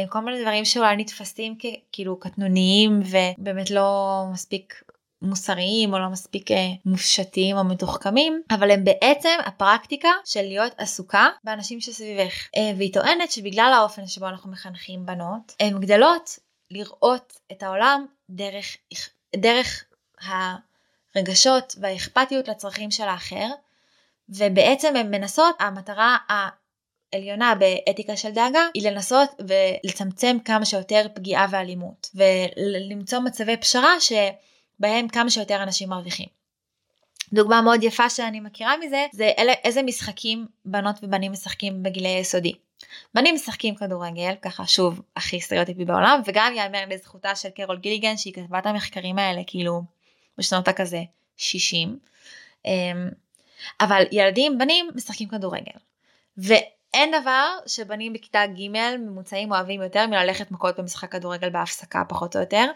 כל 0.09 0.21
מיני 0.21 0.43
דברים 0.43 0.65
שאולי 0.65 0.97
נתפסים 0.97 1.59
כאילו 1.93 2.21
קטנוניים 2.21 3.01
ובאמת 3.05 3.71
לא 3.71 4.23
מספיק 4.33 4.83
מוסריים 5.23 5.93
או 5.93 5.99
לא 5.99 6.09
מספיק 6.09 6.51
אה, 6.51 6.57
מופשטים 6.85 7.57
או 7.57 7.65
מתוחכמים 7.65 8.43
אבל 8.51 8.71
הם 8.71 8.85
בעצם 8.85 9.39
הפרקטיקה 9.45 10.09
של 10.25 10.43
להיות 10.43 10.73
עסוקה 10.79 11.29
באנשים 11.45 11.81
שסביבך. 11.81 12.49
אה, 12.57 12.73
והיא 12.77 12.93
טוענת 12.93 13.33
שבגלל 13.33 13.73
האופן 13.77 14.07
שבו 14.07 14.29
אנחנו 14.29 14.51
מחנכים 14.51 15.07
בנות 15.07 15.53
הן 15.61 15.81
גדלות 15.81 16.39
לראות 16.71 17.33
את 17.53 17.63
העולם 17.63 18.07
דרך, 18.31 18.77
דרך 19.37 19.85
הרגשות 20.23 21.75
והאכפתיות 21.81 22.49
לצרכים 22.49 22.91
של 22.91 23.05
האחר 23.05 23.49
ובעצם 24.29 24.97
הן 24.97 25.11
מנסות 25.11 25.57
המטרה 25.59 26.17
העליונה 27.13 27.55
באתיקה 27.55 28.17
של 28.17 28.31
דאגה 28.31 28.61
היא 28.75 28.91
לנסות 28.91 29.31
ולצמצם 29.39 30.37
כמה 30.45 30.65
שיותר 30.65 31.07
פגיעה 31.15 31.47
ואלימות 31.51 32.11
ולמצוא 32.15 33.19
מצבי 33.19 33.57
פשרה 33.57 34.01
ש... 34.01 34.13
בהם 34.81 35.09
כמה 35.09 35.31
שיותר 35.31 35.63
אנשים 35.63 35.89
מרוויחים. 35.89 36.27
דוגמה 37.33 37.63
מאוד 37.63 37.83
יפה 37.83 38.11
שאני 38.11 38.41
מכירה 38.41 38.77
מזה 38.77 39.07
זה 39.13 39.33
אלה, 39.39 39.53
איזה 39.53 39.83
משחקים 39.83 40.47
בנות 40.65 40.97
ובנים 41.03 41.33
משחקים 41.33 41.83
בגילי 41.83 42.09
יסודי. 42.09 42.53
בנים 43.15 43.35
משחקים 43.35 43.75
כדורגל 43.75 44.35
ככה 44.43 44.67
שוב 44.67 45.01
הכי 45.17 45.41
סטריאוטיפי 45.41 45.85
בעולם 45.85 46.21
וגם 46.27 46.53
יאמר 46.57 46.85
לזכותה 46.89 47.35
של 47.35 47.49
קרול 47.49 47.79
גיליגן 47.79 48.17
שהיא 48.17 48.33
כתבה 48.33 48.59
את 48.59 48.67
המחקרים 48.67 49.19
האלה 49.19 49.43
כאילו 49.47 49.83
בשנות 50.39 50.69
הכזה 50.69 51.03
60. 51.37 51.99
אמ, 52.65 53.09
אבל 53.81 54.05
ילדים 54.13 54.59
בנים 54.59 54.91
משחקים 54.95 55.29
כדורגל. 55.29 55.79
ואין 56.95 57.21
דבר 57.21 57.59
שבנים 57.67 58.13
בכיתה 58.13 58.47
ג' 58.47 58.69
ממוצעים 58.99 59.53
אוהבים 59.53 59.83
יותר 59.83 60.07
מללכת 60.07 60.51
מכות 60.51 60.79
במשחק 60.81 61.13
כדורגל 61.13 61.51
בהפסקה 61.51 62.03
פחות 62.09 62.37
או 62.37 62.41
יותר. 62.41 62.67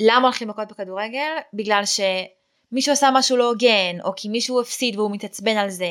למה 0.00 0.22
הולכים 0.22 0.48
מכות 0.48 0.68
בכדורגל? 0.68 1.36
בגלל 1.52 1.82
שמישהו 1.84 2.92
עשה 2.92 3.08
משהו 3.12 3.36
לא 3.36 3.48
הוגן, 3.48 4.00
או 4.04 4.12
כי 4.16 4.28
מישהו 4.28 4.60
הפסיד 4.60 4.96
והוא 4.96 5.10
מתעצבן 5.10 5.56
על 5.56 5.70
זה. 5.70 5.90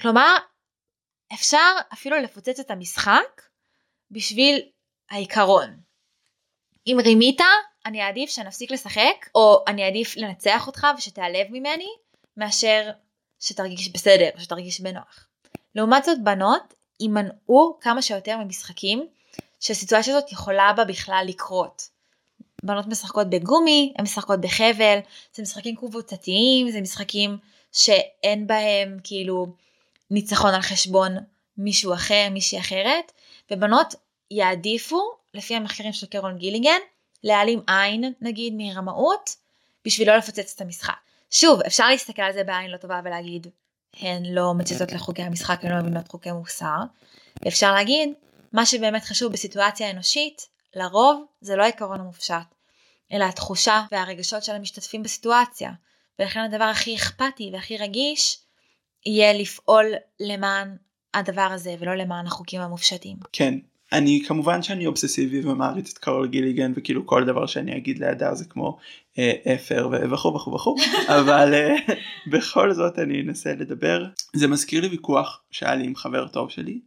כלומר, 0.00 0.36
אפשר 1.34 1.72
אפילו 1.92 2.16
לפוצץ 2.16 2.60
את 2.60 2.70
המשחק 2.70 3.42
בשביל 4.10 4.68
העיקרון. 5.10 5.76
אם 6.86 6.96
רימית, 7.04 7.40
אני 7.86 8.02
אעדיף 8.02 8.30
שנפסיק 8.30 8.70
לשחק, 8.70 9.26
או 9.34 9.64
אני 9.66 9.84
אעדיף 9.84 10.16
לנצח 10.16 10.66
אותך 10.66 10.86
ושתיעלב 10.98 11.46
ממני, 11.50 11.88
מאשר 12.36 12.90
שתרגיש 13.40 13.88
בסדר, 13.88 14.28
שתרגיש 14.38 14.80
בנוח. 14.80 15.27
לעומת 15.78 16.04
זאת, 16.04 16.24
בנות 16.24 16.74
יימנעו 17.00 17.78
כמה 17.80 18.02
שיותר 18.02 18.36
ממשחקים 18.36 19.06
שהסיטואציה 19.60 20.16
הזאת 20.16 20.32
יכולה 20.32 20.72
בה 20.76 20.84
בכלל 20.84 21.24
לקרות. 21.28 21.88
בנות 22.62 22.86
משחקות 22.86 23.30
בגומי, 23.30 23.92
הן 23.98 24.04
משחקות 24.04 24.40
בחבל, 24.40 24.98
זה 25.34 25.42
משחקים 25.42 25.76
קבוצתיים, 25.76 26.70
זה 26.70 26.80
משחקים 26.80 27.38
שאין 27.72 28.46
בהם 28.46 28.98
כאילו 29.04 29.46
ניצחון 30.10 30.54
על 30.54 30.62
חשבון 30.62 31.16
מישהו 31.58 31.94
אחר, 31.94 32.28
מישהי 32.30 32.58
אחרת, 32.58 33.12
ובנות 33.50 33.94
יעדיפו, 34.30 35.00
לפי 35.34 35.54
המחקרים 35.54 35.92
של 35.92 36.06
קרון 36.06 36.38
גיליגן, 36.38 36.80
להעלים 37.24 37.60
עין 37.66 38.12
נגיד 38.20 38.52
מרמאות, 38.56 39.36
בשביל 39.84 40.08
לא 40.10 40.16
לפוצץ 40.16 40.54
את 40.54 40.60
המשחק. 40.60 40.94
שוב, 41.30 41.60
אפשר 41.60 41.88
להסתכל 41.88 42.22
על 42.22 42.32
זה 42.32 42.44
בעין 42.44 42.70
לא 42.70 42.76
טובה 42.76 43.00
ולהגיד, 43.04 43.46
הן 43.96 44.22
לא 44.26 44.54
מציצות 44.54 44.92
לחוקי 44.92 45.22
המשחק, 45.22 45.64
הן 45.64 45.72
לא 45.72 45.82
מבינות 45.82 46.08
חוקי 46.08 46.32
מוסר. 46.32 46.78
אפשר 47.48 47.74
להגיד, 47.74 48.10
מה 48.52 48.66
שבאמת 48.66 49.04
חשוב 49.04 49.32
בסיטואציה 49.32 49.90
אנושית, 49.90 50.48
לרוב 50.76 51.24
זה 51.40 51.56
לא 51.56 51.62
העיקרון 51.62 52.00
המופשט, 52.00 52.54
אלא 53.12 53.24
התחושה 53.24 53.84
והרגשות 53.92 54.44
של 54.44 54.52
המשתתפים 54.52 55.02
בסיטואציה, 55.02 55.70
ולכן 56.18 56.40
הדבר 56.40 56.64
הכי 56.64 56.96
אכפתי 56.96 57.50
והכי 57.52 57.78
רגיש 57.78 58.38
יהיה 59.06 59.32
לפעול 59.32 59.86
למען 60.20 60.76
הדבר 61.14 61.48
הזה 61.54 61.74
ולא 61.78 61.94
למען 61.94 62.26
החוקים 62.26 62.60
המופשטים. 62.60 63.16
כן, 63.32 63.54
אני 63.92 64.22
כמובן 64.26 64.62
שאני 64.62 64.86
אובססיבי 64.86 65.40
ומעריץ 65.40 65.92
את 65.92 65.98
קרול 65.98 66.28
גיליגן 66.28 66.72
וכאילו 66.76 67.06
כל 67.06 67.24
דבר 67.24 67.46
שאני 67.46 67.76
אגיד 67.76 67.98
לידה 67.98 68.34
זה 68.34 68.44
כמו 68.44 68.78
אה, 69.18 69.54
אפר 69.54 69.88
וכו' 70.10 70.34
וכו' 70.34 70.54
וכו' 70.54 70.76
אבל 71.18 71.54
אה, 71.54 71.74
בכל 72.26 72.72
זאת 72.72 72.98
אני 72.98 73.22
אנסה 73.22 73.52
לדבר. 73.52 74.04
זה 74.32 74.48
מזכיר 74.48 74.80
לי 74.80 74.88
ויכוח 74.88 75.42
שהיה 75.50 75.74
לי 75.74 75.84
עם 75.84 75.96
חבר 75.96 76.28
טוב 76.28 76.50
שלי 76.50 76.80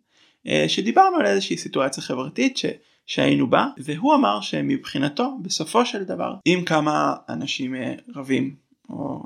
אה, 0.47 0.65
שדיברנו 0.67 1.17
על 1.17 1.25
איזושהי 1.25 1.57
סיטואציה 1.57 2.03
חברתית 2.03 2.57
ש... 2.57 2.65
שהיינו 3.05 3.49
בה 3.49 3.67
והוא 3.77 4.15
אמר 4.15 4.41
שמבחינתו 4.41 5.37
בסופו 5.41 5.85
של 5.85 6.03
דבר 6.03 6.35
אם 6.47 6.63
כמה 6.65 7.15
אנשים 7.29 7.75
אה, 7.75 7.93
רבים 8.15 8.55
או 8.89 9.23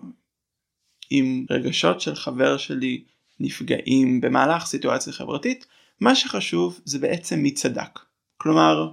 אם 1.11 1.45
רגשות 1.49 2.01
של 2.01 2.15
חבר 2.15 2.57
שלי 2.57 3.03
נפגעים 3.39 4.21
במהלך 4.21 4.65
סיטואציה 4.65 5.13
חברתית 5.13 5.65
מה 5.99 6.15
שחשוב 6.15 6.79
זה 6.85 6.99
בעצם 6.99 7.39
מי 7.39 7.51
צדק 7.51 7.99
כלומר 8.37 8.91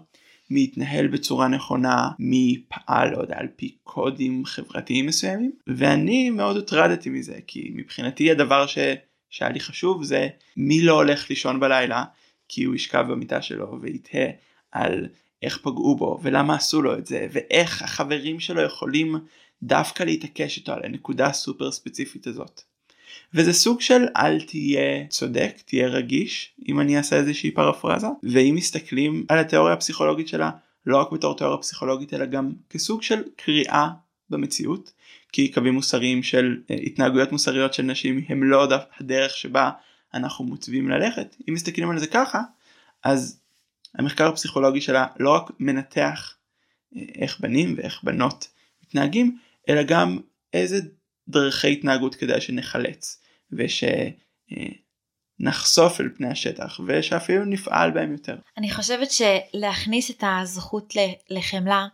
מי 0.50 0.64
התנהל 0.64 1.06
בצורה 1.06 1.49
נכונה 1.49 2.11
מי 2.18 2.62
פעל 2.68 3.12
יודע 3.12 3.37
על 3.38 3.49
פי 3.56 3.76
קודים 3.85 4.44
חברתיים 4.44 5.06
מסוימים 5.06 5.52
ואני 5.66 6.30
מאוד 6.30 6.56
הוטרדתי 6.56 7.11
מזה 7.11 7.38
כי 7.47 7.71
מבחינתי 7.75 8.30
הדבר 8.30 8.66
ש... 8.66 8.78
שהיה 9.30 9.50
לי 9.50 9.61
חשוב 9.61 10.04
זה 10.04 10.28
מי 10.56 10.82
לא 10.82 10.92
הולך 10.92 11.30
לישון 11.30 11.61
בלילה 11.61 12.04
כי 12.49 12.64
הוא 12.64 12.75
ישכב 12.75 13.04
במיטה 13.09 13.42
שלו 13.42 13.78
ויתהה 13.80 14.26
על 14.73 15.09
איך 15.42 15.59
פגעו 15.59 15.97
בו 15.97 16.18
ולמה 16.23 16.54
עשו 16.54 16.82
לו 16.82 16.99
את 16.99 17.06
זה 17.06 17.26
ואיך 17.32 17.82
החברים 17.82 18.40
שלו 18.40 18.62
יכולים 18.62 19.16
דווקא 19.62 20.02
להתעקש 20.02 20.59
איתו 20.59 20.73
על 20.73 20.80
הנקודה 20.85 21.26
הסופר 21.26 21.73
ספציפית 21.73 22.26
הזאת. 22.26 22.62
וזה 23.35 23.52
סוג 23.52 23.81
של 23.81 24.04
אל 24.16 24.40
תהיה 24.40 25.07
צודק 25.09 25.52
תהיה 25.64 25.88
רגיש 25.88 26.54
אם 26.69 26.81
אני 26.81 26.97
אעשה 26.97 27.16
איזושהי 27.16 27.50
פרפרזה. 27.50 28.07
ואם 28.23 28.54
מסתכלים 28.54 29.26
על 29.28 29.38
התיאוריה 29.38 29.75
הפסיכולוגית 29.75 30.28
שלה 30.28 30.50
לא 30.87 30.97
רק 30.97 31.12
בתור 31.12 31.37
תיאוריה 31.37 31.59
פסיכולוגית 31.59 32.14
אלא 32.14 32.25
גם 32.25 32.52
כסוג 32.71 33.02
של 33.02 33.23
קריאה 33.37 33.88
במציאות 34.31 34.92
כי 35.33 35.52
קווים 35.52 35.75
מוסריים 35.75 36.23
של 36.23 36.61
אה, 36.71 36.76
התנהגויות 36.76 37.33
מוסריות 37.33 37.75
של 37.75 37.83
נשים 37.83 38.25
הם 38.28 38.45
לא 38.45 38.69
הדרך 39.00 39.37
שבה 39.37 39.71
אנחנו 40.14 40.45
מוצבים 40.45 40.88
ללכת. 40.88 41.37
אם 41.49 41.54
מסתכלים 41.54 41.90
על 41.90 41.99
זה 41.99 42.07
ככה 42.07 42.40
אז 43.04 43.40
המחקר 43.95 44.28
הפסיכולוגי 44.28 44.81
שלה 44.81 45.07
לא 45.19 45.31
רק 45.31 45.50
מנתח 45.61 46.35
אה, 46.97 47.02
איך 47.14 47.40
בנים 47.40 47.75
ואיך 47.76 48.00
בנות 48.04 48.49
מתנהגים, 48.83 49.38
אלא 49.69 49.83
גם 49.83 50.19
איזה 50.52 50.81
דרכי 51.29 51.73
התנהגות 51.73 52.14
כדאי 52.14 52.41
שנחלץ 52.41 53.23
ושנחשוף 55.41 56.00
אל 56.00 56.09
פני 56.17 56.29
השטח 56.29 56.81
ושאפילו 56.87 57.45
נפעל 57.45 57.91
בהם 57.91 58.12
יותר. 58.12 58.37
אני 58.59 58.71
חושבת 58.71 59.09
שלהכניס 59.11 60.11
את 60.11 60.25
הזכות 60.26 60.95
לחמלה 61.31 61.87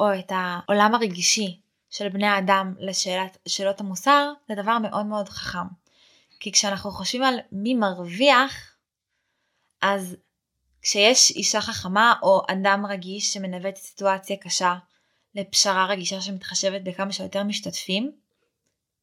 או 0.00 0.18
את 0.18 0.32
העולם 0.34 0.94
הרגישי 0.94 1.60
של 1.90 2.08
בני 2.08 2.26
האדם 2.26 2.74
לשאלות 3.46 3.80
המוסר 3.80 4.32
זה 4.48 4.54
דבר 4.54 4.78
מאוד 4.78 5.06
מאוד 5.06 5.28
חכם. 5.28 5.68
כי 6.40 6.52
כשאנחנו 6.52 6.90
חושבים 6.90 7.22
על 7.22 7.38
מי 7.52 7.74
מרוויח 7.74 8.76
אז 9.82 10.16
כשיש 10.82 11.30
אישה 11.30 11.60
חכמה 11.60 12.14
או 12.22 12.42
אדם 12.48 12.86
רגיש 12.86 13.32
שמנווט 13.32 13.76
סיטואציה 13.76 14.36
קשה 14.36 14.74
לפשרה 15.34 15.86
רגישה 15.86 16.20
שמתחשבת 16.20 16.82
בכמה 16.82 17.12
שיותר 17.12 17.42
משתתפים, 17.42 18.12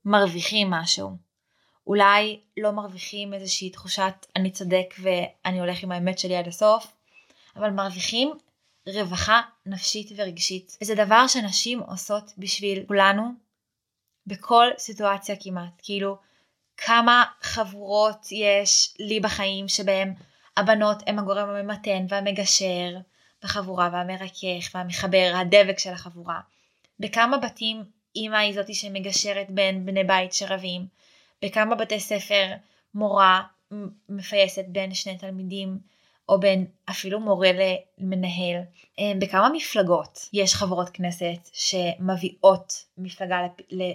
מרוויחים 0.05 0.69
משהו. 0.69 1.17
אולי 1.87 2.39
לא 2.57 2.71
מרוויחים 2.71 3.33
איזושהי 3.33 3.69
תחושת 3.69 4.25
אני 4.35 4.51
צודק 4.51 4.95
ואני 4.99 5.59
הולך 5.59 5.83
עם 5.83 5.91
האמת 5.91 6.19
שלי 6.19 6.35
עד 6.35 6.47
הסוף, 6.47 6.91
אבל 7.55 7.69
מרוויחים 7.69 8.33
רווחה 8.87 9.41
נפשית 9.65 10.11
ורגשית. 10.15 10.77
וזה 10.81 10.95
דבר 10.95 11.27
שנשים 11.27 11.79
עושות 11.79 12.33
בשביל 12.37 12.83
כולנו 12.87 13.23
בכל 14.27 14.67
סיטואציה 14.77 15.35
כמעט. 15.39 15.81
כאילו, 15.83 16.17
כמה 16.77 17.23
חבורות 17.41 18.27
יש 18.31 18.93
לי 18.99 19.19
בחיים 19.19 19.67
שבהם 19.67 20.13
הבנות 20.57 21.03
הן 21.07 21.19
הגורם 21.19 21.49
הממתן 21.49 22.05
והמגשר 22.09 22.97
בחבורה 23.43 23.89
והמרכך 23.93 24.75
והמחבר, 24.75 25.33
הדבק 25.35 25.79
של 25.79 25.89
החבורה. 25.89 26.39
בכמה 26.99 27.37
בתים 27.37 27.83
אימא 28.15 28.37
היא 28.37 28.53
זאתי 28.53 28.73
שמגשרת 28.73 29.51
בין 29.51 29.85
בני 29.85 30.03
בית 30.03 30.33
שרבים. 30.33 30.87
בכמה 31.41 31.75
בתי 31.75 31.99
ספר 31.99 32.51
מורה 32.93 33.41
מפייסת 34.09 34.65
בין 34.67 34.93
שני 34.93 35.17
תלמידים 35.17 35.77
או 36.29 36.39
בין 36.39 36.65
אפילו 36.89 37.19
מורה 37.19 37.51
למנהל. 37.97 38.61
אה, 38.99 39.11
בכמה 39.19 39.49
מפלגות 39.49 40.29
יש 40.33 40.55
חברות 40.55 40.89
כנסת 40.89 41.49
שמביאות 41.53 42.85
מפלגה 42.97 43.39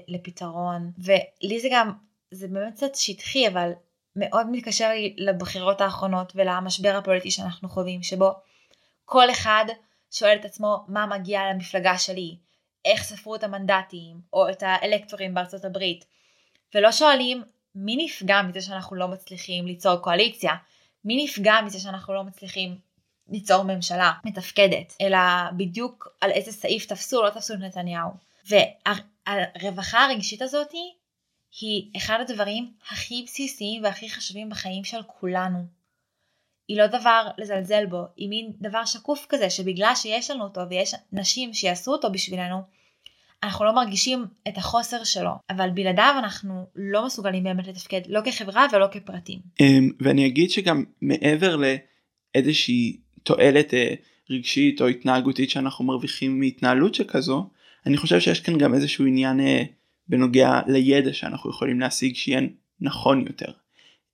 לפתרון 0.08 0.92
ולי 0.98 1.60
זה 1.60 1.68
גם, 1.72 1.92
זה 2.30 2.48
באמת 2.48 2.74
קצת 2.74 2.94
שטחי 2.94 3.48
אבל 3.48 3.70
מאוד 4.16 4.46
מתקשר 4.50 4.88
לי 4.88 5.14
לבחירות 5.18 5.80
האחרונות 5.80 6.32
ולמשבר 6.36 6.96
הפוליטי 6.96 7.30
שאנחנו 7.30 7.68
חווים 7.68 8.02
שבו 8.02 8.30
כל 9.04 9.30
אחד 9.30 9.64
שואל 10.10 10.36
את 10.40 10.44
עצמו 10.44 10.84
מה 10.88 11.06
מגיע 11.06 11.40
למפלגה 11.50 11.98
שלי, 11.98 12.36
איך 12.84 13.02
ספרו 13.02 13.34
את 13.34 13.44
המנדטים 13.44 14.20
או 14.32 14.50
את 14.50 14.62
האלקטורים 14.62 15.34
בארצות 15.34 15.64
הברית 15.64 16.04
ולא 16.74 16.92
שואלים 16.92 17.42
מי 17.74 17.96
נפגע 18.04 18.42
מזה 18.42 18.60
שאנחנו 18.60 18.96
לא 18.96 19.08
מצליחים 19.08 19.66
ליצור 19.66 19.96
קואליציה, 19.96 20.54
מי 21.04 21.24
נפגע 21.24 21.54
מזה 21.66 21.80
שאנחנו 21.80 22.14
לא 22.14 22.24
מצליחים 22.24 22.78
ליצור 23.28 23.62
ממשלה 23.62 24.12
מתפקדת, 24.24 24.96
אלא 25.00 25.18
בדיוק 25.56 26.08
על 26.20 26.30
איזה 26.30 26.52
סעיף 26.52 26.86
תפסו 26.86 27.18
או 27.18 27.24
לא 27.24 27.30
תפסו 27.30 27.54
את 27.54 27.58
נתניהו. 27.58 28.10
והרווחה 28.46 30.04
הרגשית 30.04 30.42
הזאתי 30.42 30.94
היא 31.60 31.90
אחד 31.96 32.18
הדברים 32.20 32.72
הכי 32.90 33.22
בסיסיים 33.26 33.84
והכי 33.84 34.10
חשובים 34.10 34.50
בחיים 34.50 34.84
של 34.84 35.02
כולנו. 35.02 35.79
היא 36.70 36.78
לא 36.78 36.86
דבר 36.86 37.26
לזלזל 37.38 37.86
בו, 37.86 38.02
היא 38.16 38.28
מין 38.28 38.52
דבר 38.60 38.84
שקוף 38.84 39.26
כזה 39.28 39.50
שבגלל 39.50 39.92
שיש 39.94 40.30
לנו 40.30 40.44
אותו 40.44 40.60
ויש 40.70 40.94
נשים 41.12 41.54
שיעשו 41.54 41.92
אותו 41.92 42.12
בשבילנו, 42.12 42.56
אנחנו 43.42 43.64
לא 43.64 43.74
מרגישים 43.74 44.24
את 44.48 44.58
החוסר 44.58 45.04
שלו, 45.04 45.30
אבל 45.50 45.70
בלעדיו 45.70 46.14
אנחנו 46.18 46.66
לא 46.76 47.06
מסוגלים 47.06 47.44
באמת 47.44 47.66
לתפקד, 47.66 48.00
לא 48.08 48.20
כחברה 48.24 48.66
ולא 48.72 48.86
כפרטים. 48.92 49.38
אמ, 49.60 49.90
ואני 50.00 50.26
אגיד 50.26 50.50
שגם 50.50 50.84
מעבר 51.02 51.56
לאיזושהי 51.56 52.96
תועלת 53.22 53.74
אה, 53.74 53.94
רגשית 54.30 54.80
או 54.80 54.86
התנהגותית 54.86 55.50
שאנחנו 55.50 55.84
מרוויחים 55.84 56.40
מהתנהלות 56.40 56.94
שכזו, 56.94 57.50
אני 57.86 57.96
חושב 57.96 58.20
שיש 58.20 58.40
כאן 58.40 58.58
גם 58.58 58.74
איזשהו 58.74 59.06
עניין 59.06 59.40
אה, 59.40 59.62
בנוגע 60.08 60.60
לידע 60.66 61.12
שאנחנו 61.12 61.50
יכולים 61.50 61.80
להשיג 61.80 62.14
שיהיה 62.14 62.40
נכון 62.80 63.24
יותר. 63.26 63.52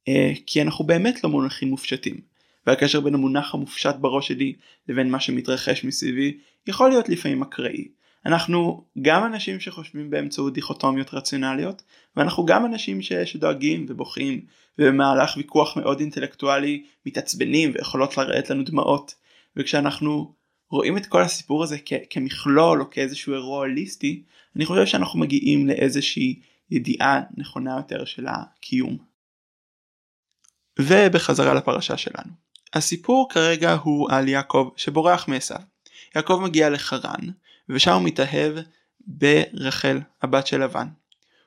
אה, 0.08 0.32
כי 0.46 0.62
אנחנו 0.62 0.84
באמת 0.84 1.24
לא 1.24 1.30
מונחים 1.30 1.68
מופשטים. 1.68 2.35
והקשר 2.66 3.00
בין 3.00 3.14
המונח 3.14 3.54
המופשט 3.54 3.94
בראש 4.00 4.28
שלי 4.28 4.52
לבין 4.88 5.10
מה 5.10 5.20
שמתרחש 5.20 5.84
מסביבי 5.84 6.38
יכול 6.66 6.88
להיות 6.88 7.08
לפעמים 7.08 7.42
אקראי. 7.42 7.88
אנחנו 8.26 8.84
גם 9.02 9.26
אנשים 9.26 9.60
שחושבים 9.60 10.10
באמצעות 10.10 10.54
דיכוטומיות 10.54 11.14
רציונליות 11.14 11.82
ואנחנו 12.16 12.46
גם 12.46 12.66
אנשים 12.66 13.02
ש... 13.02 13.12
שדואגים 13.12 13.86
ובוכים 13.88 14.40
ובמהלך 14.78 15.36
ויכוח 15.36 15.76
מאוד 15.76 16.00
אינטלקטואלי 16.00 16.82
מתעצבנים 17.06 17.70
ויכולות 17.74 18.16
לרדת 18.16 18.50
לנו 18.50 18.64
דמעות 18.64 19.14
וכשאנחנו 19.56 20.34
רואים 20.70 20.96
את 20.96 21.06
כל 21.06 21.22
הסיפור 21.22 21.62
הזה 21.62 21.76
כ... 21.84 21.92
כמכלול 22.10 22.80
או 22.80 22.90
כאיזשהו 22.90 23.34
אירוע 23.34 23.58
הוליסטי 23.58 24.22
אני 24.56 24.66
חושב 24.66 24.86
שאנחנו 24.86 25.18
מגיעים 25.18 25.66
לאיזושהי 25.66 26.40
ידיעה 26.70 27.20
נכונה 27.36 27.76
יותר 27.76 28.04
של 28.04 28.26
הקיום. 28.28 28.98
ובחזרה 30.78 31.54
לפרשה 31.54 31.96
שלנו. 31.96 32.45
הסיפור 32.76 33.28
כרגע 33.30 33.72
הוא 33.72 34.10
על 34.10 34.28
יעקב 34.28 34.68
שבורח 34.76 35.28
מעשיו. 35.28 35.60
יעקב 36.16 36.40
מגיע 36.42 36.70
לחרן 36.70 37.30
ושם 37.68 37.92
הוא 37.92 38.02
מתאהב 38.02 38.58
ברחל, 39.06 40.00
הבת 40.22 40.46
של 40.46 40.62
לבן. 40.62 40.86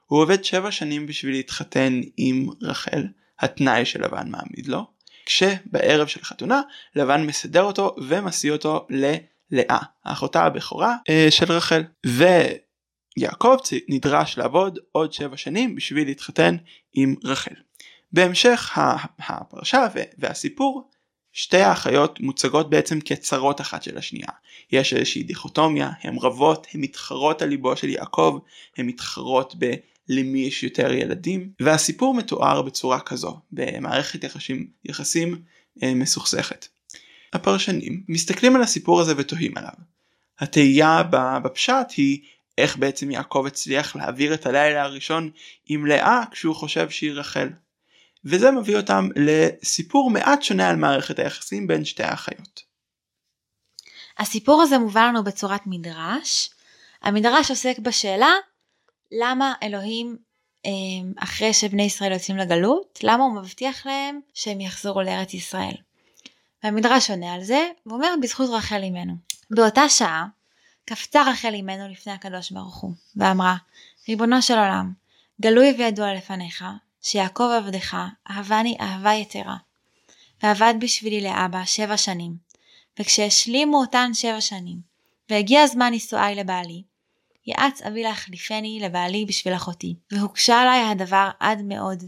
הוא 0.06 0.22
עובד 0.22 0.44
שבע 0.44 0.72
שנים 0.72 1.06
בשביל 1.06 1.32
להתחתן 1.32 2.02
עם 2.18 2.48
רחל, 2.62 3.08
התנאי 3.40 3.86
שלבן 3.86 4.30
מעמיד 4.30 4.68
לו, 4.68 4.88
כשבערב 5.26 6.08
של 6.08 6.24
חתונה 6.24 6.62
לבן 6.96 7.26
מסדר 7.26 7.64
אותו 7.64 7.96
ומשיא 8.08 8.52
אותו 8.52 8.88
ללאה, 8.90 9.80
האחותה 10.06 10.44
הבכורה 10.44 10.96
אה, 11.10 11.28
של 11.30 11.52
רחל. 11.52 11.84
ויעקב 12.06 13.58
נדרש 13.90 14.38
לעבוד 14.38 14.80
עוד 14.92 15.14
שבע 15.14 15.38
שנים 15.38 15.76
בשביל 15.76 16.08
להתחתן 16.08 16.56
עם 16.94 17.16
רחל. 17.24 17.56
בהמשך 18.12 18.78
הפרשה 19.20 19.88
והסיפור 20.18 20.90
שתי 21.34 21.58
האחיות 21.58 22.20
מוצגות 22.20 22.70
בעצם 22.70 23.02
כצרות 23.02 23.62
אחת 23.62 23.84
של 23.84 23.98
השנייה. 23.98 24.30
יש 24.72 24.94
איזושהי 24.94 25.24
דיכוטומיה, 25.24 25.90
הן 26.02 26.18
רבות, 26.22 26.68
הן 26.74 26.82
מתחרות 26.82 27.42
על 27.42 27.50
ליבו 27.50 27.78
של 27.78 27.90
יעקב, 27.90 28.40
הן 28.78 28.86
מתחרות 28.86 29.56
ב... 29.60 29.74
למי 30.10 30.40
יש 30.40 30.64
יותר 30.64 30.94
ילדים, 30.94 31.52
והסיפור 31.60 32.14
מתואר 32.14 32.62
בצורה 32.62 33.00
כזו, 33.00 33.40
במערכת 33.52 34.24
יחסים, 34.24 34.68
יחסים 34.86 35.42
אה, 35.84 35.94
מסוכסכת. 35.94 36.68
הפרשנים 37.34 38.04
מסתכלים 38.08 38.56
על 38.56 38.62
הסיפור 38.62 39.02
הזה 39.02 39.14
ותוהים 39.18 39.58
עליו. 39.58 39.74
התהייה 40.40 41.04
בפשט 41.44 41.92
היא 41.98 42.20
איך 42.58 42.78
בעצם 42.78 43.12
יעקב 43.12 43.44
הצליח 43.48 43.96
להעביר 43.96 44.34
את 44.34 44.46
הלילה 44.46 44.84
הראשון 44.84 45.30
עם 45.66 45.86
לאה 45.86 46.24
כשהוא 46.32 46.56
חושב 46.56 46.90
שהיא 46.90 47.12
רחל. 47.12 47.50
וזה 48.26 48.52
מביא 48.52 48.78
אותם 48.78 49.10
לסיפור 49.16 50.10
מעט 50.10 50.44
שונה 50.44 50.70
על 50.70 50.76
מערכת 50.76 51.20
היחסים 51.20 51.68
בין 51.68 51.86
שתי 51.86 52.04
האחיות. 52.04 52.62
הסיפור 54.18 54.62
הזה 54.62 54.78
מובא 54.78 55.02
לנו 55.02 55.24
בצורת 55.24 55.62
מדרש. 55.66 56.50
המדרש 57.02 57.50
עוסק 57.50 57.80
בשאלה 57.80 58.32
למה 59.12 59.54
אלוהים 59.64 60.18
אמ, 60.66 61.14
אחרי 61.18 61.54
שבני 61.54 61.84
ישראל 61.84 62.12
יוצאים 62.12 62.38
לגלות, 62.38 63.00
למה 63.04 63.24
הוא 63.24 63.36
מבטיח 63.36 63.86
להם 63.86 64.20
שהם 64.34 64.62
יחזרו 64.62 65.02
לארץ 65.02 65.34
ישראל. 65.34 65.76
והמדרש 66.64 67.10
עונה 67.10 67.34
על 67.34 67.44
זה, 67.44 67.68
ואומר 67.86 68.14
בזכות 68.22 68.50
רחל 68.50 68.84
אימנו. 68.84 69.14
באותה 69.52 69.90
שעה, 69.90 70.26
קפצה 70.86 71.24
רחל 71.24 71.54
אימנו 71.54 71.88
לפני 71.88 72.14
הקדוש 72.14 72.52
ברוך 72.52 72.78
הוא, 72.78 72.92
ואמרה, 73.16 73.56
ריבונו 74.10 74.42
של 74.42 74.54
עולם, 74.54 74.94
גלוי 75.42 75.76
וידוע 75.78 76.14
לפניך, 76.14 76.64
שיעקב 77.02 77.50
עבדך 77.58 77.98
אהבני 78.30 78.78
אהבה 78.82 79.14
יתרה, 79.14 79.58
ועבד 80.44 80.74
בשבילי 80.80 81.22
לאבא 81.22 81.66
שבע 81.66 81.98
שנים, 81.98 82.38
וכשהשלימו 83.00 83.82
אותן 83.82 84.12
שבע 84.14 84.42
שנים, 84.42 84.78
והגיע 85.30 85.68
זמן 85.68 85.92
נישואי 85.92 86.36
לבעלי, 86.36 86.84
יעץ 87.48 87.82
אבי 87.82 88.04
להחליפני 88.04 88.80
לבעלי 88.82 89.26
בשביל 89.26 89.54
אחותי, 89.54 89.96
והוקשה 90.12 90.62
עלי 90.62 90.92
הדבר 90.92 91.30
עד 91.40 91.62
מאוד, 91.62 92.04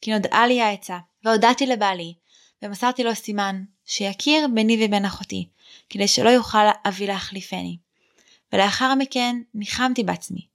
כי 0.00 0.12
נודעה 0.12 0.46
לי 0.46 0.60
העצה, 0.60 0.98
והודעתי 1.24 1.66
לבעלי, 1.66 2.14
ומסרתי 2.62 3.04
לו 3.04 3.14
סימן, 3.14 3.64
שיכיר 3.84 4.48
ביני 4.54 4.84
ובין 4.84 5.04
אחותי, 5.04 5.48
כדי 5.90 6.08
שלא 6.08 6.30
יוכל 6.30 6.66
אבי 6.88 7.06
להחליפני. 7.06 7.78
ולאחר 8.52 8.94
מכן 8.94 9.36
ניחמתי 9.54 10.02
בעצמי, 10.02 10.46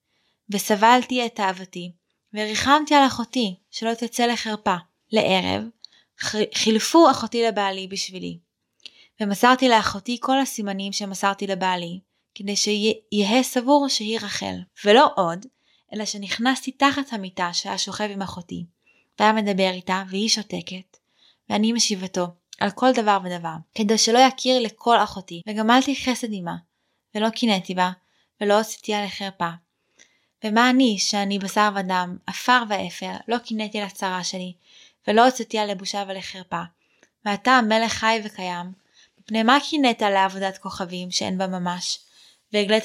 וסבלתי 0.49 1.25
את 1.25 1.39
אהבתי, 1.39 1.91
וריחמתי 2.35 2.95
על 2.95 3.07
אחותי, 3.07 3.55
שלא 3.71 3.93
תצא 3.93 4.25
לחרפה. 4.25 4.75
לערב, 5.11 5.63
חילפו 6.55 7.11
אחותי 7.11 7.43
לבעלי 7.43 7.87
בשבילי. 7.87 8.39
ומסרתי 9.21 9.69
לאחותי 9.69 10.17
כל 10.21 10.39
הסימנים 10.39 10.91
שמסרתי 10.91 11.47
לבעלי, 11.47 11.99
כדי 12.35 12.55
שיהיה 12.55 13.43
סבור 13.43 13.87
שהיא 13.89 14.19
רחל. 14.21 14.55
ולא 14.85 15.07
עוד, 15.15 15.45
אלא 15.93 16.05
שנכנסתי 16.05 16.71
תחת 16.71 17.13
המיטה 17.13 17.53
שהיה 17.53 17.77
שוכב 17.77 18.09
עם 18.11 18.21
אחותי, 18.21 18.65
והיה 19.19 19.33
מדבר 19.33 19.69
איתה, 19.69 20.03
והיא 20.09 20.29
שותקת, 20.29 20.97
ואני 21.49 21.73
משיבתו, 21.73 22.27
על 22.59 22.71
כל 22.71 22.91
דבר 22.91 23.17
ודבר, 23.23 23.55
כדי 23.75 23.97
שלא 23.97 24.19
יכיר 24.19 24.59
לכל 24.59 24.97
אחותי, 24.97 25.41
וגמלתי 25.47 25.95
חסד 25.95 26.27
עמה, 26.31 26.55
ולא 27.15 27.29
קינאתי 27.29 27.75
בה, 27.75 27.91
ולא 28.41 28.57
הוצאתיה 28.57 29.05
לחרפה, 29.05 29.49
ומה 30.45 30.69
אני, 30.69 30.95
שאני 30.99 31.39
בשר 31.39 31.69
ודם, 31.75 32.17
עפר 32.27 32.63
ואפר, 32.69 33.11
לא 33.27 33.37
קינאתי 33.37 33.81
לצרה 33.81 34.23
שלי, 34.23 34.53
ולא 35.07 35.25
הוצאתיה 35.25 35.65
לבושה 35.65 36.03
ולחרפה. 36.07 36.61
ואתה 37.25 37.51
המלך 37.51 37.91
חי 37.91 38.21
וקיים, 38.25 38.71
מפני 39.19 39.43
מה 39.43 39.57
קינאת 39.69 40.01
לעבודת 40.01 40.57
כוכבים 40.57 41.11
שאין 41.11 41.37
בה 41.37 41.47
ממש? 41.47 41.99
והגלית 42.53 42.83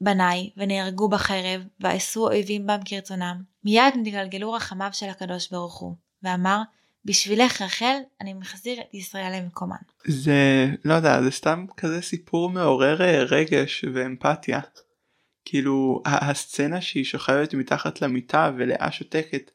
בניי, 0.00 0.50
ונהרגו 0.56 1.08
בחרב, 1.08 1.62
ואסרו 1.80 2.26
אויבים 2.26 2.66
בם 2.66 2.78
כרצונם. 2.84 3.42
מיד 3.64 3.94
נתגלגלו 3.96 4.52
רחמיו 4.52 4.90
של 4.92 5.08
הקדוש 5.08 5.50
ברוך 5.50 5.78
הוא, 5.78 5.94
ואמר, 6.22 6.58
בשבילך 7.04 7.62
רחל, 7.62 7.96
אני 8.20 8.34
מחזיר 8.34 8.80
את 8.80 8.94
ישראל 8.94 9.32
למקומן. 9.36 9.76
זה, 10.06 10.66
לא 10.84 10.94
יודע, 10.94 11.22
זה 11.22 11.30
סתם 11.30 11.66
כזה 11.76 12.02
סיפור 12.02 12.50
מעורר 12.50 13.02
אה, 13.02 13.22
רגש 13.22 13.84
ואמפתיה. 13.94 14.60
כאילו 15.44 16.02
הסצנה 16.04 16.80
שהיא 16.80 17.04
שוכבת 17.04 17.54
מתחת 17.54 18.02
למיטה 18.02 18.50
ולאה 18.56 18.92
שותקת 18.92 19.50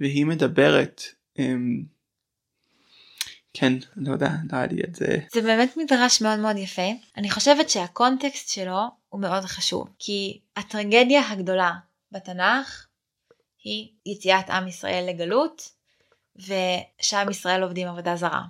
והיא 0.00 0.26
מדברת 0.26 1.02
אמ... 1.38 1.82
כן 3.54 3.72
לא 3.96 4.12
יודע 4.12 4.30
נראה 4.52 4.66
לי 4.66 4.82
את 4.84 4.94
זה 4.94 5.18
זה 5.32 5.42
באמת 5.42 5.76
מדרש 5.76 6.22
מאוד 6.22 6.38
מאוד 6.38 6.56
יפה 6.56 6.90
אני 7.16 7.30
חושבת 7.30 7.70
שהקונטקסט 7.70 8.48
שלו 8.48 8.80
הוא 9.08 9.20
מאוד 9.20 9.44
חשוב 9.44 9.88
כי 9.98 10.40
הטרגדיה 10.56 11.30
הגדולה 11.30 11.72
בתנ"ך 12.12 12.86
היא 13.64 13.88
יציאת 14.06 14.50
עם 14.50 14.68
ישראל 14.68 15.04
לגלות 15.08 15.72
ושם 16.36 17.26
ישראל 17.30 17.62
עובדים 17.62 17.88
עבודה 17.88 18.16
זרה. 18.16 18.42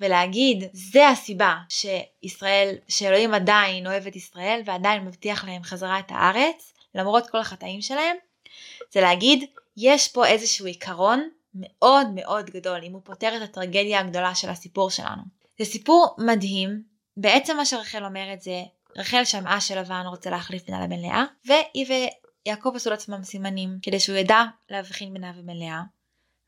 ולהגיד, 0.00 0.64
זה 0.72 1.08
הסיבה 1.08 1.56
שישראל, 1.68 2.74
שאלוהים 2.88 3.34
עדיין 3.34 3.86
אוהב 3.86 4.06
את 4.06 4.16
ישראל 4.16 4.60
ועדיין 4.64 5.04
מבטיח 5.04 5.44
להם 5.44 5.62
חזרה 5.62 5.98
את 5.98 6.06
הארץ, 6.08 6.72
למרות 6.94 7.30
כל 7.30 7.38
החטאים 7.38 7.82
שלהם, 7.82 8.16
זה 8.92 9.00
להגיד, 9.00 9.44
יש 9.76 10.08
פה 10.08 10.26
איזשהו 10.26 10.66
עיקרון 10.66 11.28
מאוד 11.54 12.06
מאוד 12.14 12.50
גדול, 12.50 12.80
אם 12.82 12.92
הוא 12.92 13.00
פותר 13.04 13.36
את 13.36 13.42
הטרגדיה 13.42 14.00
הגדולה 14.00 14.34
של 14.34 14.50
הסיפור 14.50 14.90
שלנו. 14.90 15.22
זה 15.58 15.64
סיפור 15.64 16.16
מדהים, 16.18 16.82
בעצם 17.16 17.56
מה 17.56 17.66
שרחל 17.66 18.04
אומרת 18.04 18.42
זה, 18.42 18.62
רחל 18.96 19.24
שמעה 19.24 19.60
שלבן 19.60 20.04
רוצה 20.06 20.30
להחליף 20.30 20.66
בינה 20.66 20.84
לבין 20.84 21.02
לאה, 21.02 21.24
והיא 21.46 21.86
ויעקב 22.46 22.72
עשו 22.74 22.90
לעצמם 22.90 23.24
סימנים, 23.24 23.78
כדי 23.82 24.00
שהוא 24.00 24.16
ידע 24.16 24.42
להבחין 24.70 25.12
בינה 25.12 25.32
ובין 25.36 25.58
לאה. 25.58 25.82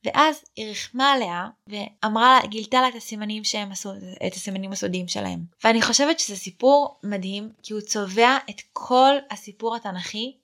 ואז 0.07 0.45
היא 0.57 0.71
רחמה 0.71 1.13
עליה 1.13 1.49
ואמרה 1.67 2.39
לה, 2.43 2.47
גילתה 2.47 2.81
לה 2.81 2.89
את 2.89 2.95
הסימנים 2.95 3.45
שהם 3.45 3.73
עשו, 3.73 3.91
את 4.27 4.35
הסימנים 4.35 4.73
הסודיים 4.73 5.09
שלהם. 5.09 5.41
ואני 5.65 5.83
חושבת 5.83 6.21
שזה 6.21 6.37
סיפור 6.37 6.99
מדהים, 7.03 7.53
כי 7.63 7.73
הוא 7.73 7.81
צובע 7.81 8.37
את 8.51 8.61
כל 8.73 9.15
הסיפור 9.31 9.77
התנ"כי 9.77 10.37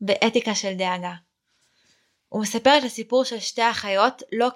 באתיקה 0.00 0.54
של 0.54 0.74
דאגה. 0.74 1.14
הוא 2.28 2.42
מספר 2.42 2.78
את 2.78 2.84
הסיפור 2.84 3.24
של 3.24 3.40
שתי 3.40 3.70
אחיות 3.70 4.22
לא 4.32 4.48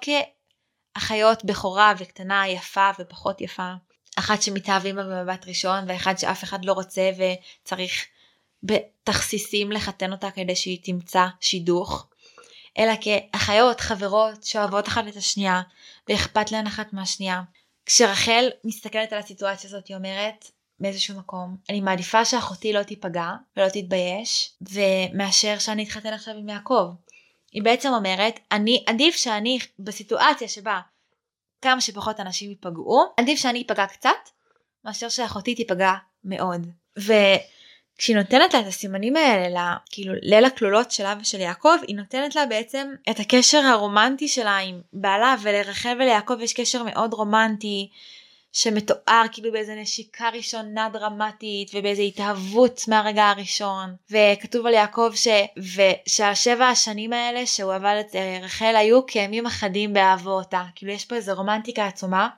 כאחיות 0.95 1.45
בכורה 1.45 1.93
וקטנה 1.97 2.47
יפה 2.47 2.89
ופחות 2.99 3.41
יפה, 3.41 3.73
אחת 4.15 4.41
שמתאהבים 4.41 4.95
בה 4.95 5.03
במבט 5.03 5.47
ראשון 5.47 5.83
ואחד 5.87 6.17
שאף 6.17 6.43
אחד 6.43 6.65
לא 6.65 6.73
רוצה 6.73 7.11
וצריך 7.17 8.05
בתכסיסים 8.63 9.71
לחתן 9.71 10.11
אותה 10.11 10.31
כדי 10.31 10.55
שהיא 10.55 10.79
תמצא 10.83 11.25
שידוך, 11.41 12.07
אלא 12.77 12.93
כאחיות, 13.01 13.79
חברות, 13.79 14.43
שאוהבות 14.43 14.87
אחת 14.87 15.07
את 15.07 15.15
השנייה 15.15 15.61
ואכפת 16.09 16.51
להן 16.51 16.67
אחת 16.67 16.93
מהשנייה. 16.93 17.41
כשרחל 17.85 18.49
מסתכלת 18.63 19.13
על 19.13 19.19
הסיטואציה 19.19 19.69
הזאת 19.69 19.87
היא 19.87 19.97
אומרת 19.97 20.51
באיזשהו 20.79 21.19
מקום 21.19 21.57
אני 21.69 21.81
מעדיפה 21.81 22.25
שאחותי 22.25 22.73
לא 22.73 22.83
תיפגע 22.83 23.31
ולא 23.57 23.69
תתבייש 23.69 24.53
ומאשר 24.61 25.59
שאני 25.59 25.83
אתחתן 25.83 26.13
עכשיו 26.13 26.35
עם 26.35 26.49
יעקב. 26.49 26.91
היא 27.51 27.63
בעצם 27.63 27.93
אומרת 27.93 28.39
אני 28.51 28.83
עדיף 28.87 29.15
שאני 29.15 29.59
בסיטואציה 29.79 30.47
שבה 30.47 30.79
כמה 31.61 31.81
שפחות 31.81 32.19
אנשים 32.19 32.49
ייפגעו 32.49 33.03
עדיף 33.17 33.39
שאני 33.39 33.63
אפגע 33.67 33.87
קצת 33.87 34.09
מאשר 34.85 35.09
שאחותי 35.09 35.55
תיפגע 35.55 35.93
מאוד. 36.23 36.67
וכשהיא 37.95 38.15
נותנת 38.15 38.53
לה 38.53 38.59
את 38.59 38.65
הסימנים 38.67 39.15
האלה 39.15 39.49
לה, 39.49 39.75
כאילו 39.91 40.13
ליל 40.21 40.45
הכלולות 40.45 40.91
שלה 40.91 41.15
ושל 41.21 41.39
יעקב 41.39 41.75
היא 41.87 41.95
נותנת 41.95 42.35
לה 42.35 42.45
בעצם 42.45 42.87
את 43.09 43.19
הקשר 43.19 43.57
הרומנטי 43.57 44.27
שלה 44.27 44.57
עם 44.57 44.81
בעלה 44.93 45.35
ולרחל 45.41 45.97
וליעקב 45.99 46.41
יש 46.41 46.53
קשר 46.53 46.83
מאוד 46.83 47.13
רומנטי 47.13 47.89
שמתואר 48.55 49.23
כאילו 49.31 49.51
באיזה 49.51 49.75
נשיקה 49.75 50.29
ראשונה 50.29 50.89
דרמטית 50.93 51.71
ובאיזה 51.73 52.01
התאהבות 52.01 52.81
מהרגע 52.87 53.23
הראשון. 53.23 53.95
וכתוב 54.11 54.65
על 54.65 54.73
יעקב 54.73 55.11
ש... 55.15 55.27
ושהשבע 55.57 56.67
השנים 56.67 57.13
האלה 57.13 57.45
שהוא 57.45 57.73
עבד 57.73 57.95
את 57.99 58.15
רחל 58.41 58.75
היו 58.75 59.05
כימים 59.05 59.45
אחדים 59.45 59.93
באהבו 59.93 60.31
אותה. 60.31 60.63
כאילו 60.75 60.91
יש 60.91 61.05
פה 61.05 61.15
איזה 61.15 61.33
רומנטיקה 61.33 61.87
עצומה 61.87 62.29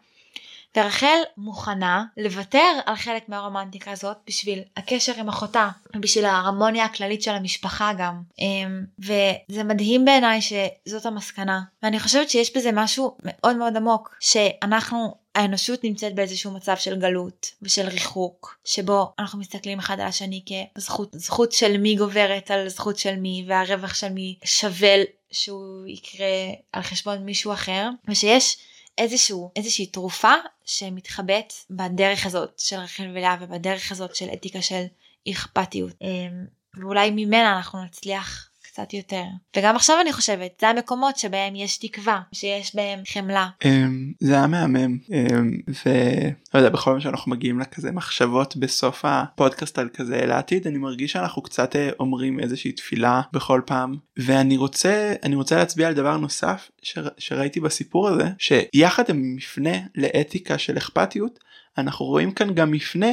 ורחל 0.78 1.18
מוכנה 1.38 2.04
לוותר 2.18 2.80
על 2.86 2.96
חלק 2.96 3.30
מהרומנטיקה 3.30 3.92
הזאת 3.92 4.18
בשביל 4.28 4.60
הקשר 4.78 5.14
עם 5.18 5.30
אחותה, 5.30 5.70
בשביל 5.96 6.26
ההרמוניה 6.26 6.86
הכללית 6.86 7.22
של 7.22 7.32
המשפחה 7.32 7.92
גם. 7.98 8.22
אמ, 8.40 8.86
וזה 9.00 9.64
מדהים 9.64 10.06
בעיניי 10.06 10.40
שזאת 10.42 11.06
המסקנה. 11.06 11.62
ואני 11.84 12.00
חושבת 12.00 12.30
שיש 12.30 12.58
בזה 12.58 12.70
משהו 12.74 13.18
מאוד 13.24 13.56
מאוד 13.56 13.78
עמוק, 13.78 14.16
שאנחנו 14.20 15.16
האנושות 15.36 15.84
נמצאת 15.84 16.16
באיזשהו 16.16 16.52
מצב 16.52 16.76
של 16.78 17.00
גלות 17.00 17.52
ושל 17.62 17.88
ריחוק, 17.88 18.58
שבו 18.66 19.14
אנחנו 19.20 19.40
מסתכלים 19.40 19.80
אחד 19.80 20.00
על 20.00 20.08
השני 20.08 20.44
כזכות 20.76 21.10
זכות 21.14 21.52
של 21.52 21.78
מי 21.78 21.96
גוברת 21.96 22.52
על 22.52 22.70
זכות 22.70 22.98
של 22.98 23.16
מי 23.16 23.46
והרווח 23.48 23.94
של 23.94 24.10
מי 24.10 24.40
שווה 24.46 24.96
שהוא 25.32 25.88
יקרה 25.88 26.28
על 26.74 26.82
חשבון 26.82 27.18
מישהו 27.18 27.54
אחר, 27.54 27.90
ושיש 28.10 28.58
איזשהו, 28.98 29.52
איזושהי 29.56 29.86
תרופה 29.86 30.34
שמתחבאת 30.66 31.54
בדרך 31.70 32.26
הזאת 32.26 32.60
של 32.60 32.76
רחל 32.76 33.08
ולאה 33.14 33.36
ובדרך 33.40 33.92
הזאת 33.92 34.16
של 34.16 34.30
אתיקה 34.34 34.62
של 34.62 34.84
אכפתיות. 35.32 35.94
אמ, 36.02 36.46
ואולי 36.74 37.12
ממנה 37.12 37.58
אנחנו 37.58 37.84
נצליח 37.84 38.50
קצת 38.78 38.94
יותר. 38.94 39.24
וגם 39.58 39.76
עכשיו 39.76 39.96
אני 40.02 40.14
חושבת, 40.14 40.52
זה 40.62 40.70
המקומות 40.70 41.18
שבהם 41.18 41.56
יש 41.56 41.78
תקווה, 41.78 42.22
שיש 42.34 42.76
בהם 42.76 43.00
חמלה. 43.14 43.50
אמ, 43.66 44.14
זה 44.20 44.34
היה 44.34 44.48
מהמם, 44.48 44.98
אמ, 45.12 45.52
ולא 45.86 46.60
יודע, 46.60 46.70
בכל 46.70 46.92
פעם 46.92 47.00
שאנחנו 47.00 47.32
מגיעים 47.32 47.60
לכזה 47.60 47.92
מחשבות 47.92 48.58
בסוף 48.58 49.02
הפודקאסט 49.04 49.80
על 49.80 49.90
כזה 49.94 50.26
לעתיד, 50.26 50.68
אני 50.68 50.78
מרגיש 50.78 51.12
שאנחנו 51.12 51.42
קצת 51.42 51.76
אה, 51.76 51.90
אומרים 52.00 52.40
איזושהי 52.40 52.72
תפילה 52.72 53.22
בכל 53.34 53.62
פעם, 53.66 53.96
ואני 54.18 54.58
רוצה, 54.58 55.14
אני 55.24 55.36
רוצה 55.36 55.56
להצביע 55.56 55.88
על 55.88 55.94
דבר 55.94 56.18
נוסף 56.18 56.72
שראיתי 57.18 57.60
בסיפור 57.60 58.10
הזה, 58.10 58.26
שיחד 58.40 59.10
עם 59.10 59.36
מפנה 59.36 59.78
לאתיקה 59.96 60.58
של 60.58 60.78
אכפתיות, 60.78 61.40
אנחנו 61.78 62.06
רואים 62.06 62.32
כאן 62.32 62.54
גם 62.54 62.72
מפנה. 62.72 63.12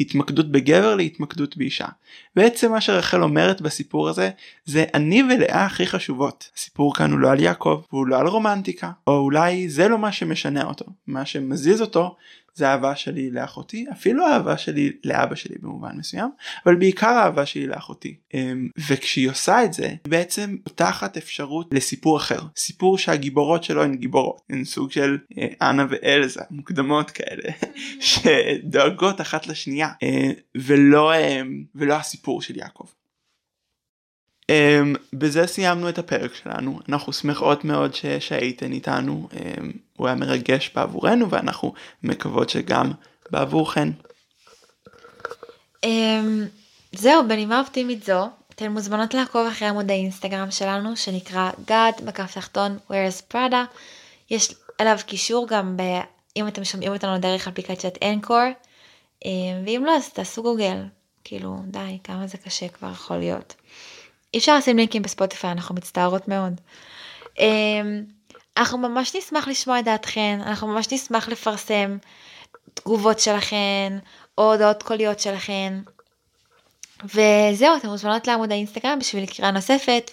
התמקדות 0.00 0.52
בגבר 0.52 0.94
להתמקדות 0.94 1.56
באישה. 1.56 1.86
בעצם 2.36 2.70
מה 2.70 2.80
שרחל 2.80 3.22
אומרת 3.22 3.60
בסיפור 3.60 4.08
הזה 4.08 4.30
זה 4.64 4.84
אני 4.94 5.22
ולאה 5.22 5.64
הכי 5.64 5.86
חשובות. 5.86 6.50
הסיפור 6.56 6.94
כאן 6.94 7.12
הוא 7.12 7.18
לא 7.18 7.30
על 7.30 7.40
יעקב 7.40 7.82
והוא 7.92 8.06
לא 8.06 8.18
על 8.18 8.26
רומנטיקה 8.26 8.90
או 9.06 9.18
אולי 9.18 9.68
זה 9.68 9.88
לא 9.88 9.98
מה 9.98 10.12
שמשנה 10.12 10.64
אותו 10.64 10.84
מה 11.06 11.26
שמזיז 11.26 11.80
אותו 11.80 12.16
זה 12.58 12.68
אהבה 12.68 12.96
שלי 12.96 13.30
לאחותי 13.30 13.86
אפילו 13.92 14.26
אהבה 14.26 14.58
שלי 14.58 14.92
לאבא 15.04 15.34
שלי 15.34 15.54
במובן 15.60 15.96
מסוים 15.96 16.30
אבל 16.66 16.74
בעיקר 16.74 17.18
אהבה 17.24 17.46
שלי 17.46 17.66
לאחותי. 17.66 18.16
אמ, 18.34 18.68
וכשהיא 18.88 19.30
עושה 19.30 19.64
את 19.64 19.72
זה 19.72 19.86
היא 19.86 19.98
בעצם 20.08 20.56
פותחת 20.64 21.16
אפשרות 21.16 21.68
לסיפור 21.72 22.16
אחר. 22.16 22.40
סיפור 22.56 22.98
שהגיבורות 22.98 23.64
שלו 23.64 23.82
הן 23.82 23.94
גיבורות. 23.94 24.40
הן 24.50 24.64
סוג 24.64 24.90
של 24.90 25.18
אה, 25.38 25.70
אנה 25.70 25.86
ואלזה 25.90 26.40
מוקדמות 26.50 27.10
כאלה 27.10 27.52
שדואגות 28.00 29.20
אחת 29.20 29.46
לשנייה. 29.46 29.88
אה, 30.02 30.30
ולא 30.54 31.12
אה, 31.12 31.42
ולא 31.74 31.94
הסיפור 31.94 32.42
של 32.42 32.58
יעקב. 32.58 32.86
Um, 34.52 34.98
בזה 35.12 35.46
סיימנו 35.46 35.88
את 35.88 35.98
הפרק 35.98 36.34
שלנו. 36.34 36.80
אנחנו 36.88 37.12
שמחות 37.12 37.64
מאוד 37.64 37.94
ש... 37.94 38.06
שהייתן 38.06 38.72
איתנו. 38.72 39.28
um, 39.32 39.36
הוא 39.98 40.06
היה 40.06 40.16
מרגש 40.16 40.70
בעבורנו 40.74 41.30
ואנחנו 41.30 41.72
מקוות 42.02 42.50
שגם 42.50 42.92
בעבורכן. 43.30 43.88
Um, 45.86 45.88
זהו 46.92 47.28
בנימה 47.28 47.60
אופטימית 47.60 48.04
זו 48.04 48.28
אתן 48.54 48.72
מוזמנות 48.72 49.14
לעקוב 49.14 49.46
אחרי 49.46 49.68
עמוד 49.68 49.90
האינסטגרם 49.90 50.50
שלנו 50.50 50.96
שנקרא 50.96 51.50
God 51.68 52.04
מקף 52.04 52.34
תחתון 52.34 52.78
where's 52.90 53.32
Prada 53.34 53.76
יש 54.30 54.54
אליו 54.80 54.98
קישור 55.06 55.46
גם 55.48 55.76
ב... 55.76 55.82
אם 56.36 56.48
אתם 56.48 56.64
שומעים 56.64 56.92
אותנו 56.92 57.18
דרך 57.18 57.48
אפליקציית 57.48 57.98
אנקור 58.02 58.42
um, 59.24 59.26
ואם 59.66 59.82
לא 59.86 59.96
אז 59.96 60.08
תעשו 60.08 60.42
גוגל 60.42 60.82
כאילו 61.24 61.56
די 61.64 61.98
כמה 62.04 62.26
זה 62.26 62.38
קשה 62.38 62.68
כבר 62.68 62.90
יכול 62.92 63.16
להיות. 63.16 63.54
אי 64.34 64.38
אפשר 64.38 64.58
לשים 64.58 64.76
לינקים 64.76 65.02
בספוטיפיי, 65.02 65.50
אנחנו 65.50 65.74
מצטערות 65.74 66.28
מאוד. 66.28 66.60
אנחנו 68.58 68.78
ממש 68.78 69.16
נשמח 69.16 69.48
לשמוע 69.48 69.78
את 69.78 69.84
דעתכן, 69.84 70.38
אנחנו 70.46 70.66
ממש 70.66 70.92
נשמח 70.92 71.28
לפרסם 71.28 71.96
תגובות 72.74 73.18
שלכן, 73.18 73.98
או 74.38 74.52
הודעות 74.52 74.82
קוליות 74.82 75.20
שלכן. 75.20 75.74
וזהו, 77.04 77.76
אתם 77.76 77.88
מוזמנות 77.88 78.26
לעמוד 78.26 78.52
האינסטגרם 78.52 78.98
בשביל 78.98 79.26
קריאה 79.26 79.50
נוספת 79.50 80.10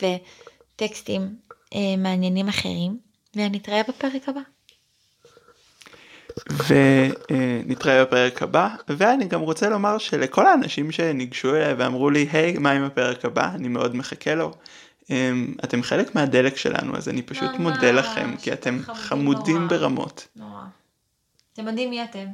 וטקסטים 0.76 1.36
אה, 1.76 1.80
מעניינים 1.98 2.48
אחרים, 2.48 2.98
ונתראה 3.36 3.82
בפרק 3.88 4.30
הבא. 4.30 4.42
ונתראה 6.68 8.06
בפרק 8.06 8.42
הבא 8.42 8.70
ואני 8.88 9.26
גם 9.26 9.42
רוצה 9.42 9.70
לומר 9.70 9.98
שלכל 9.98 10.48
האנשים 10.48 10.92
שניגשו 10.92 11.56
אליי 11.56 11.74
ואמרו 11.74 12.10
לי 12.10 12.28
היי 12.32 12.58
מה 12.58 12.72
עם 12.72 12.84
הפרק 12.84 13.26
הבא 13.26 13.50
אני 13.56 13.68
מאוד 13.68 13.96
מחכה 13.96 14.36
לו. 14.36 14.52
אמ, 15.10 15.54
אתם 15.64 15.84
חלק 15.84 16.16
מהדלק 16.16 16.58
שלנו 16.58 16.98
אז 16.98 17.10
אני 17.10 17.22
פשוט 17.22 17.52
מודה 17.60 17.92
לכם 17.92 18.36
כי 18.42 18.54
אתם 18.54 18.80
חמודים 18.94 19.68
ברמות. 19.68 20.28
נורא. 20.36 20.64
אתם 21.54 21.68
יודעים 21.68 21.90
מי 21.90 22.04
אתם. 22.04 22.26